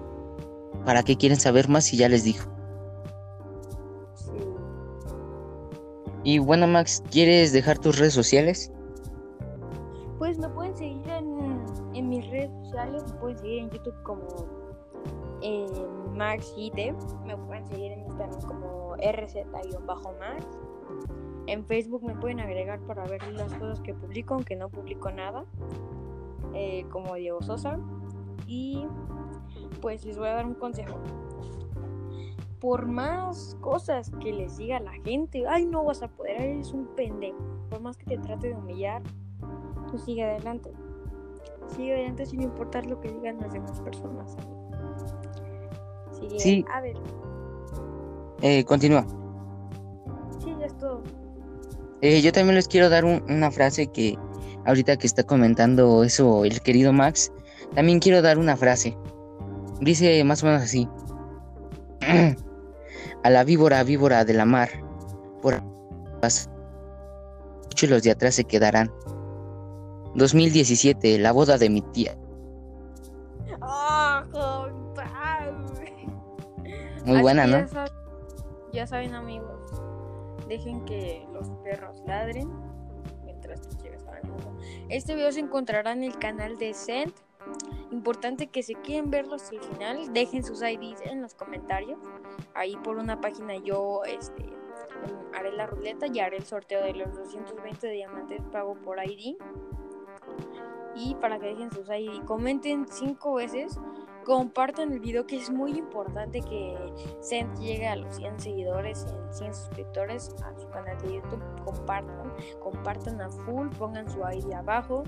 ¿para 0.84 1.04
qué 1.04 1.16
quieren 1.16 1.40
saber 1.40 1.70
más 1.70 1.86
si 1.86 1.98
ya 1.98 2.10
les 2.10 2.24
dijo? 2.24 2.53
Y 6.24 6.40
bueno, 6.40 6.68
Max, 6.68 7.04
¿quieres 7.12 7.52
dejar 7.52 7.78
tus 7.80 8.00
redes 8.00 8.14
sociales? 8.14 8.72
Pues 10.18 10.38
me 10.38 10.48
pueden 10.50 10.76
seguir 10.76 11.08
en, 11.10 11.66
en 11.94 12.10
mis 12.10 12.26
redes 12.30 12.52
sociales, 12.64 13.04
me 13.12 13.20
pueden 13.20 13.38
seguir 13.38 13.60
en 13.60 13.70
YouTube 13.72 14.04
como 14.04 14.64
eh, 15.44 15.68
me 16.16 17.38
pueden 17.38 17.68
seguir 17.68 17.92
en 17.92 18.06
Instagram 18.06 18.42
como 18.44 18.96
RZ-Max. 18.96 20.48
En 21.48 21.66
Facebook 21.66 22.04
me 22.04 22.16
pueden 22.16 22.40
agregar 22.40 22.80
para 22.82 23.04
ver 23.06 23.22
las 23.34 23.54
cosas 23.56 23.82
que 23.82 23.94
publico, 23.94 24.36
aunque 24.36 24.56
no 24.56 24.70
publico 24.70 25.12
nada, 25.12 25.44
eh, 26.54 26.86
como 26.90 27.16
Diego 27.16 27.42
Sosa. 27.42 27.78
Y 28.48 28.86
pues 29.82 30.06
les 30.06 30.18
voy 30.18 30.28
a 30.28 30.36
dar 30.36 30.46
un 30.46 30.54
consejo. 30.54 30.98
Por 32.64 32.86
más 32.88 33.58
cosas 33.60 34.10
que 34.22 34.32
les 34.32 34.56
diga 34.56 34.80
la 34.80 34.94
gente, 35.04 35.44
ay, 35.50 35.66
no 35.66 35.84
vas 35.84 36.02
a 36.02 36.08
poder, 36.08 36.40
eres 36.40 36.72
un 36.72 36.88
pendejo. 36.96 37.38
por 37.70 37.82
más 37.82 37.98
que 37.98 38.06
te 38.06 38.18
trate 38.20 38.48
de 38.50 38.56
humillar, 38.56 39.02
tú 39.92 39.98
sigue 39.98 40.24
adelante. 40.24 40.72
Sigue 41.76 41.92
adelante 41.94 42.26
sin 42.26 42.42
importar 42.42 42.86
lo 42.86 43.02
que 43.02 43.12
digan 43.12 43.40
las 43.42 43.52
demás 43.52 43.82
personas. 43.82 44.38
Sigue. 46.12 46.40
Sí. 46.40 46.66
A 46.74 46.80
ver, 46.80 46.96
Eh, 48.42 48.64
continúa. 48.64 49.06
sí, 50.40 50.56
ya 50.58 50.68
es 50.68 50.78
todo. 50.78 51.02
Eh, 52.02 52.22
yo 52.22 52.32
también 52.32 52.56
les 52.56 52.70
quiero 52.70 52.90
dar 52.90 53.04
un- 53.04 53.24
una 53.30 53.52
frase 53.52 53.88
que 53.88 54.18
ahorita 54.66 54.96
que 54.96 55.08
está 55.08 55.24
comentando 55.24 56.04
eso 56.06 56.46
el 56.46 56.62
querido 56.62 56.94
Max, 56.94 57.30
también 57.76 58.00
quiero 58.00 58.22
dar 58.22 58.38
una 58.38 58.56
frase. 58.56 58.96
Dice 59.82 60.24
más 60.24 60.44
o 60.44 60.46
menos 60.46 60.62
así. 60.62 60.88
A 63.24 63.30
la 63.30 63.44
víbora, 63.44 63.84
víbora 63.84 64.26
de 64.26 64.34
la 64.34 64.46
mar, 64.46 64.70
por 65.42 65.62
muchos 67.70 67.90
los 67.90 68.04
de 68.04 68.12
atrás 68.12 68.36
se 68.36 68.44
quedarán. 68.44 68.92
2017, 70.16 71.18
la 71.20 71.32
boda 71.32 71.58
de 71.58 71.70
mi 71.70 71.82
tía. 71.82 72.16
¡Ah, 73.62 74.24
Muy 77.06 77.22
buena, 77.22 77.46
¿no? 77.48 77.60
Ya 77.60 77.68
saben, 77.68 77.94
ya 78.72 78.88
saben, 78.88 79.14
amigos, 79.16 79.72
dejen 80.48 80.86
que 80.86 81.26
los 81.34 81.50
perros 81.64 82.02
ladren 82.06 82.50
mientras 83.24 83.62
tú 83.62 83.78
llegas 83.84 84.06
al 84.08 84.30
mundo. 84.30 84.58
Este 84.90 85.16
video 85.16 85.32
se 85.32 85.40
encontrará 85.42 85.92
en 85.92 86.04
el 86.04 86.18
canal 86.18 86.58
de 86.58 86.74
Sent. 86.74 87.14
Importante 87.94 88.48
que 88.48 88.64
si 88.64 88.74
quieren 88.74 89.12
verlo 89.12 89.36
hasta 89.36 89.56
el 89.56 89.62
final, 89.62 90.14
dejen 90.14 90.44
sus 90.44 90.64
IDs 90.64 91.00
en 91.02 91.22
los 91.22 91.36
comentarios. 91.36 92.00
Ahí 92.56 92.76
por 92.78 92.98
una 92.98 93.22
página 93.22 93.56
yo 93.58 94.02
este, 94.06 94.50
haré 95.32 95.52
la 95.52 95.68
ruleta 95.68 96.08
y 96.08 96.20
haré 96.20 96.38
el 96.38 96.44
sorteo 96.44 96.84
de 96.84 96.96
los 96.96 97.14
220 97.16 97.88
diamantes 97.92 98.42
pago 98.52 98.74
por 98.82 98.98
ID. 98.98 99.36
Y 100.96 101.14
para 101.22 101.38
que 101.38 101.46
dejen 101.46 101.72
sus 101.72 101.88
ID, 101.88 102.26
comenten 102.26 102.88
5 102.88 103.36
veces 103.36 103.78
compartan 104.24 104.94
el 104.94 105.00
video 105.00 105.28
que 105.28 105.36
es 105.36 105.52
muy 105.52 105.78
importante 105.78 106.42
que 106.42 106.78
Sent 107.20 107.60
llegue 107.60 107.88
a 107.88 107.96
los 107.96 108.16
100 108.16 108.40
seguidores, 108.40 109.06
100 109.32 109.54
suscriptores 109.54 110.34
a 110.44 110.60
su 110.60 110.68
canal 110.70 110.98
de 111.02 111.16
YouTube. 111.16 111.44
Compartan, 111.64 112.34
compartan 112.60 113.22
a 113.22 113.30
full, 113.30 113.68
pongan 113.78 114.10
su 114.10 114.20
ID 114.20 114.54
abajo, 114.54 115.04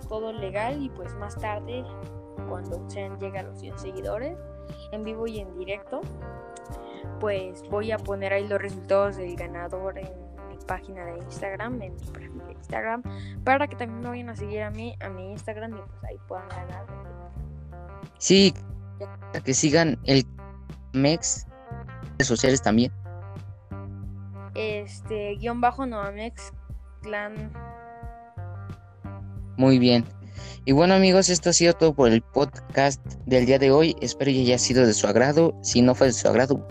todo 0.00 0.32
legal 0.32 0.82
y 0.82 0.88
pues 0.90 1.14
más 1.16 1.36
tarde 1.36 1.84
cuando 2.48 2.88
Sent 2.88 3.20
llegue 3.20 3.38
a 3.38 3.42
los 3.42 3.58
100 3.60 3.78
seguidores, 3.78 4.38
en 4.92 5.04
vivo 5.04 5.26
y 5.26 5.40
en 5.40 5.56
directo, 5.58 6.00
pues 7.20 7.62
voy 7.70 7.92
a 7.92 7.98
poner 7.98 8.32
ahí 8.32 8.46
los 8.46 8.60
resultados 8.60 9.16
del 9.16 9.36
ganador 9.36 9.98
en 9.98 10.08
mi 10.48 10.56
página 10.66 11.04
de 11.04 11.18
Instagram, 11.18 11.80
en 11.82 11.94
mi 11.94 12.00
perfil 12.12 12.46
de 12.46 12.52
Instagram, 12.52 13.02
para 13.44 13.66
que 13.66 13.76
también 13.76 14.00
me 14.00 14.08
vayan 14.08 14.28
a 14.30 14.36
seguir 14.36 14.62
a 14.62 14.70
mí, 14.70 14.94
a 15.00 15.08
mi 15.08 15.32
Instagram 15.32 15.76
y 15.76 15.80
pues 15.80 16.04
ahí 16.04 16.18
puedan 16.28 16.48
ganar. 16.48 16.86
Sí, 18.18 18.54
que 19.44 19.54
sigan 19.54 19.98
el 20.04 20.24
Mex, 20.92 21.46
redes 22.12 22.26
sociales 22.26 22.62
también. 22.62 22.92
Este, 24.54 25.34
guion 25.36 25.60
bajo 25.60 25.84
Novamex 25.84 26.52
Clan. 27.02 27.52
Muy 29.56 29.78
bien. 29.78 30.04
Y 30.66 30.72
bueno 30.72 30.94
amigos, 30.94 31.28
esto 31.28 31.50
ha 31.50 31.52
sido 31.52 31.74
todo 31.74 31.94
por 31.94 32.10
el 32.10 32.22
podcast 32.22 33.04
del 33.26 33.46
día 33.46 33.58
de 33.58 33.70
hoy. 33.70 33.94
Espero 34.00 34.30
que 34.30 34.40
haya 34.40 34.58
sido 34.58 34.86
de 34.86 34.94
su 34.94 35.06
agrado. 35.06 35.54
Si 35.62 35.82
no 35.82 35.94
fue 35.94 36.08
de 36.08 36.12
su 36.14 36.26
agrado. 36.26 36.66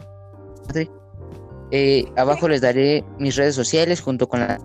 Eh, 1.71 2.05
abajo 2.17 2.47
les 2.47 2.61
daré 2.61 3.03
mis 3.19 3.35
redes 3.35 3.55
sociales 3.55 4.01
junto 4.01 4.27
con 4.27 4.41
la... 4.41 4.59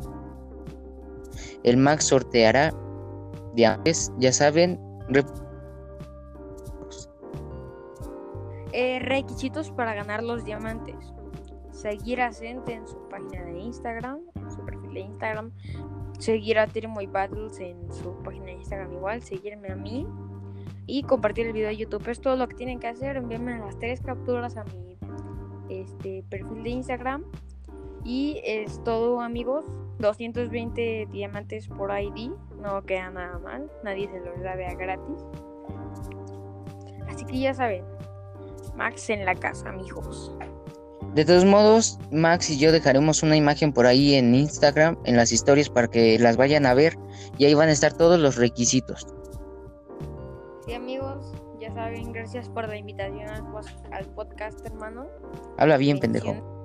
El 1.62 1.76
Max 1.76 2.04
sorteará 2.04 2.72
diamantes, 3.54 4.12
ya 4.18 4.33
saben. 4.33 4.81
Eh, 8.72 8.98
requisitos 9.00 9.70
para 9.70 9.94
ganar 9.94 10.22
los 10.22 10.44
diamantes. 10.44 10.96
Seguir 11.72 12.20
a 12.20 12.31
en 12.42 12.87
su 12.87 13.09
página 13.09 13.44
de 13.44 13.59
Instagram, 13.59 14.20
en 14.35 14.50
su 14.50 14.64
perfil 14.64 14.94
de 14.94 15.00
Instagram. 15.00 15.52
Seguir 16.18 16.59
a 16.59 16.66
Tiermoy 16.66 17.07
Battles 17.07 17.61
en 17.61 17.92
su 17.92 18.14
página 18.22 18.46
de 18.46 18.52
Instagram 18.52 18.92
igual. 18.92 19.22
Seguirme 19.22 19.70
a 19.70 19.76
mí. 19.76 20.07
Y 20.87 21.02
compartir 21.02 21.46
el 21.46 21.52
video 21.52 21.68
de 21.68 21.76
YouTube. 21.76 22.09
Es 22.09 22.20
todo 22.20 22.37
lo 22.37 22.48
que 22.48 22.57
tienen 22.57 22.81
que 22.81 22.88
hacer. 22.88 23.16
Envíenme 23.16 23.59
las 23.59 23.78
tres 23.78 24.00
capturas 24.00 24.57
a 24.57 24.64
mi 24.64 24.96
este, 25.68 26.24
perfil 26.28 26.62
de 26.62 26.70
Instagram. 26.70 27.24
Y 28.04 28.40
es 28.44 28.83
todo 28.85 29.20
amigos. 29.20 29.64
220 29.98 31.09
diamantes 31.11 31.68
por 31.68 31.90
ID. 31.90 32.31
No 32.61 32.83
queda 32.83 33.11
nada 33.11 33.38
mal. 33.38 33.70
Nadie 33.85 34.09
se 34.09 34.20
los 34.20 34.40
da 34.40 34.52
a 34.52 34.74
gratis. 34.74 35.24
Así 37.09 37.24
que 37.24 37.38
ya 37.38 37.54
saben. 37.54 37.85
Max 38.76 39.11
en 39.11 39.24
la 39.24 39.35
casa, 39.35 39.72
mijos. 39.72 40.33
De 41.14 41.25
todos 41.25 41.44
modos, 41.44 41.99
Max 42.12 42.51
y 42.51 42.59
yo 42.59 42.71
dejaremos 42.71 43.23
una 43.23 43.37
imagen 43.37 43.73
por 43.73 43.87
ahí 43.87 44.14
en 44.14 44.35
Instagram, 44.35 44.99
en 45.05 45.16
las 45.16 45.33
historias, 45.33 45.68
para 45.68 45.88
que 45.88 46.18
las 46.18 46.37
vayan 46.37 46.66
a 46.66 46.75
ver. 46.75 46.97
Y 47.38 47.47
ahí 47.47 47.55
van 47.55 47.68
a 47.68 47.73
estar 47.73 47.92
todos 47.92 48.21
los 48.21 48.37
requisitos. 48.37 49.07
Sí, 50.66 50.75
amigos, 50.75 51.33
ya 51.59 51.73
saben, 51.73 52.12
gracias 52.12 52.49
por 52.51 52.68
la 52.68 52.77
invitación 52.77 53.29
al, 53.90 54.07
podcast, 54.14 54.64
hermano. 54.66 55.07
Habla 55.57 55.77
bien, 55.77 55.99
pendejo. 55.99 56.35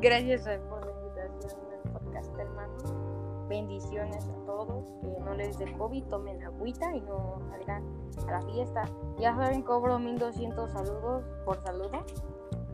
Gracias 0.00 0.46
eh, 0.46 0.58
por 0.68 0.84
la 0.84 0.92
invitación 0.92 1.60
al 1.72 1.92
podcast, 1.92 2.38
hermano. 2.38 3.46
Bendiciones 3.48 4.24
a 4.24 4.46
todos. 4.46 4.84
Que 5.00 5.20
no 5.20 5.34
les 5.34 5.58
dé 5.58 5.72
COVID, 5.76 6.04
tomen 6.04 6.42
agüita 6.42 6.94
y 6.94 7.00
no 7.00 7.40
salgan 7.50 7.84
a 8.26 8.32
la 8.32 8.42
fiesta. 8.42 8.82
Ya 9.18 9.34
saben, 9.36 9.62
cobro 9.62 9.98
1200 9.98 10.70
saludos 10.70 11.24
por 11.44 11.62
saludo. 11.62 12.04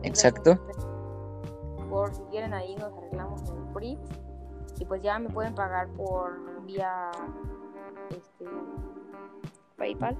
Exacto. 0.03 0.59
Por 1.89 2.13
si 2.13 2.21
quieren 2.23 2.53
ahí 2.53 2.75
nos 2.75 2.93
arreglamos 2.93 3.49
en 3.49 3.57
el 3.57 3.73
free. 3.73 3.99
Y 4.79 4.85
pues 4.85 5.01
ya 5.01 5.17
me 5.19 5.29
pueden 5.29 5.55
pagar 5.55 5.87
por 5.89 6.61
vía 6.65 7.11
este 8.09 8.45
PayPal. 9.77 10.17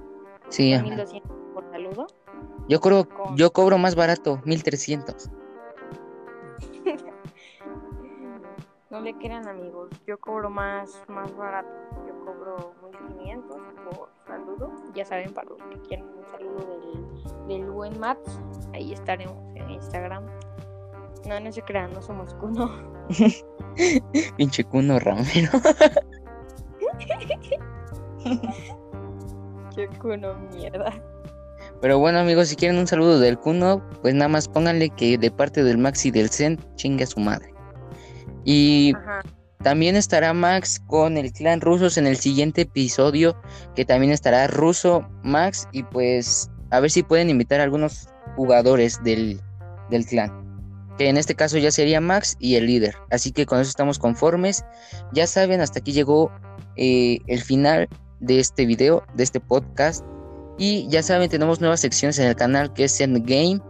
Sí, 0.48 0.72
ajá. 0.72 0.82
1200 0.84 1.36
por 1.52 1.70
saludo. 1.70 2.06
yo 2.68 2.80
cobro, 2.80 3.06
yo 3.34 3.52
cobro 3.52 3.78
más 3.78 3.94
barato, 3.94 4.40
1300. 4.44 5.30
No 8.88 9.00
le 9.00 9.14
crean 9.18 9.46
amigos, 9.48 9.90
yo 10.06 10.16
cobro 10.18 10.48
más, 10.48 11.02
más 11.08 11.36
barato. 11.36 11.68
Yo 12.06 12.24
cobro 12.24 12.72
1500 12.92 13.56
por 13.84 14.08
saludo. 14.26 14.72
Ya 14.94 15.04
saben, 15.04 15.32
para 15.32 15.48
los 15.48 15.62
que 15.62 15.78
quieren 15.88 16.06
un 16.06 16.24
saludo 16.26 16.80
del, 17.46 17.48
del 17.48 17.70
buen 17.70 17.98
Mats, 17.98 18.40
ahí 18.74 18.92
estaremos 18.92 19.36
en 19.54 19.70
Instagram. 19.70 20.26
No, 21.26 21.40
no 21.40 21.52
se 21.52 21.62
crean, 21.62 21.92
no 21.92 22.02
somos 22.02 22.34
cuno. 22.34 22.70
Pinche 24.36 24.64
cuno 24.64 24.98
ramero. 24.98 25.50
Qué 29.74 29.88
cuno, 30.00 30.34
mierda. 30.54 30.92
Pero 31.80 31.98
bueno, 31.98 32.18
amigos, 32.20 32.48
si 32.48 32.56
quieren 32.56 32.78
un 32.78 32.86
saludo 32.86 33.18
del 33.18 33.38
cuno, 33.38 33.82
pues 34.02 34.14
nada 34.14 34.28
más 34.28 34.48
pónganle 34.48 34.88
que 34.90 35.18
de 35.18 35.30
parte 35.30 35.62
del 35.62 35.78
Max 35.78 36.06
y 36.06 36.10
del 36.10 36.30
Zen, 36.30 36.58
chingue 36.76 37.04
a 37.04 37.06
su 37.06 37.20
madre. 37.20 37.52
Y 38.44 38.94
Ajá. 38.96 39.20
También 39.66 39.96
estará 39.96 40.32
Max 40.32 40.80
con 40.86 41.16
el 41.16 41.32
clan 41.32 41.60
rusos 41.60 41.98
en 41.98 42.06
el 42.06 42.18
siguiente 42.18 42.60
episodio, 42.60 43.36
que 43.74 43.84
también 43.84 44.12
estará 44.12 44.46
ruso 44.46 45.04
Max, 45.24 45.66
y 45.72 45.82
pues 45.82 46.48
a 46.70 46.78
ver 46.78 46.88
si 46.88 47.02
pueden 47.02 47.30
invitar 47.30 47.58
a 47.58 47.64
algunos 47.64 48.08
jugadores 48.36 49.02
del, 49.02 49.40
del 49.90 50.06
clan. 50.06 50.30
Que 50.98 51.08
en 51.08 51.16
este 51.16 51.34
caso 51.34 51.58
ya 51.58 51.72
sería 51.72 52.00
Max 52.00 52.36
y 52.38 52.54
el 52.54 52.66
líder. 52.66 52.94
Así 53.10 53.32
que 53.32 53.44
con 53.44 53.58
eso 53.58 53.68
estamos 53.68 53.98
conformes. 53.98 54.64
Ya 55.12 55.26
saben, 55.26 55.60
hasta 55.60 55.80
aquí 55.80 55.90
llegó 55.90 56.30
eh, 56.76 57.18
el 57.26 57.42
final 57.42 57.88
de 58.20 58.38
este 58.38 58.66
video, 58.66 59.04
de 59.16 59.24
este 59.24 59.40
podcast. 59.40 60.04
Y 60.58 60.86
ya 60.90 61.02
saben, 61.02 61.28
tenemos 61.28 61.60
nuevas 61.60 61.80
secciones 61.80 62.20
en 62.20 62.28
el 62.28 62.36
canal 62.36 62.72
que 62.72 62.84
es 62.84 63.00
Endgame. 63.00 63.60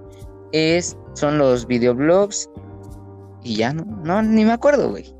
Es, 0.53 0.95
son 1.15 1.39
los 1.39 1.67
videoblogs. 1.67 2.51
Y 3.43 3.57
ya 3.57 3.73
no, 3.73 3.87
no, 4.05 4.21
ni 4.21 4.45
me 4.45 4.53
acuerdo, 4.53 4.91
güey. 4.91 5.16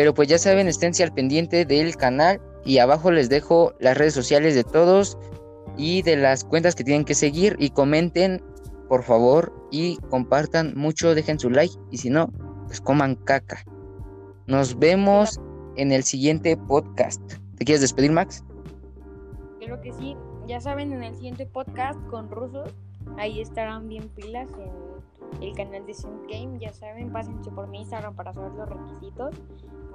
Pero 0.00 0.14
pues 0.14 0.28
ya 0.28 0.38
saben, 0.38 0.66
esténse 0.66 1.02
al 1.04 1.12
pendiente 1.12 1.66
del 1.66 1.94
canal. 1.94 2.40
Y 2.64 2.78
abajo 2.78 3.10
les 3.10 3.28
dejo 3.28 3.74
las 3.80 3.98
redes 3.98 4.14
sociales 4.14 4.54
de 4.54 4.64
todos. 4.64 5.18
Y 5.76 6.00
de 6.00 6.16
las 6.16 6.42
cuentas 6.42 6.74
que 6.74 6.84
tienen 6.84 7.04
que 7.04 7.14
seguir. 7.14 7.54
Y 7.58 7.68
comenten, 7.68 8.42
por 8.88 9.02
favor. 9.02 9.52
Y 9.70 9.98
compartan 10.08 10.72
mucho, 10.74 11.14
dejen 11.14 11.38
su 11.38 11.50
like. 11.50 11.74
Y 11.90 11.98
si 11.98 12.08
no, 12.08 12.32
pues 12.66 12.80
coman 12.80 13.14
caca. 13.14 13.62
Nos 14.46 14.78
vemos 14.78 15.38
en 15.76 15.92
el 15.92 16.02
siguiente 16.02 16.56
podcast. 16.56 17.20
¿Te 17.58 17.66
quieres 17.66 17.82
despedir, 17.82 18.10
Max? 18.10 18.42
Creo 19.58 19.82
que 19.82 19.92
sí. 19.92 20.16
Ya 20.46 20.62
saben, 20.62 20.94
en 20.94 21.02
el 21.02 21.14
siguiente 21.14 21.44
podcast 21.44 22.00
con 22.06 22.30
rusos 22.30 22.74
ahí 23.18 23.42
estarán 23.42 23.86
bien 23.86 24.08
pilas 24.08 24.48
en 25.36 25.42
el 25.42 25.54
canal 25.54 25.84
de 25.84 25.92
Synth 25.92 26.26
Game. 26.26 26.58
Ya 26.58 26.72
saben, 26.72 27.12
pásense 27.12 27.50
por 27.50 27.68
mi 27.68 27.80
Instagram 27.80 28.16
para 28.16 28.32
saber 28.32 28.52
los 28.52 28.66
requisitos 28.66 29.34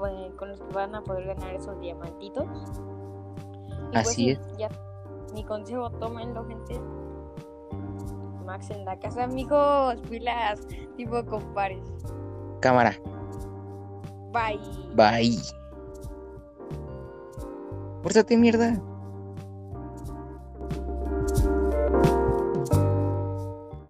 eh, 0.07 0.31
con 0.37 0.49
los 0.49 0.61
que 0.61 0.73
van 0.73 0.95
a 0.95 1.03
poder 1.03 1.25
ganar 1.35 1.55
esos 1.55 1.79
diamantitos. 1.79 2.45
Y 2.45 3.91
pues 3.91 4.07
Así 4.07 4.15
sí, 4.15 4.29
es. 4.31 4.39
Ya, 4.57 4.69
mi 5.33 5.43
consejo, 5.43 5.89
tómenlo, 5.91 6.45
gente. 6.45 6.79
Max 8.45 8.69
en 8.69 8.85
la 8.85 8.99
casa, 8.99 9.23
amigos, 9.23 9.95
pilas, 10.09 10.67
tipo 10.95 11.25
compares. 11.25 11.83
Cámara. 12.61 12.95
Bye. 14.31 14.59
Bye. 14.95 15.37
Pórtate 18.03 18.37
mierda. 18.37 18.79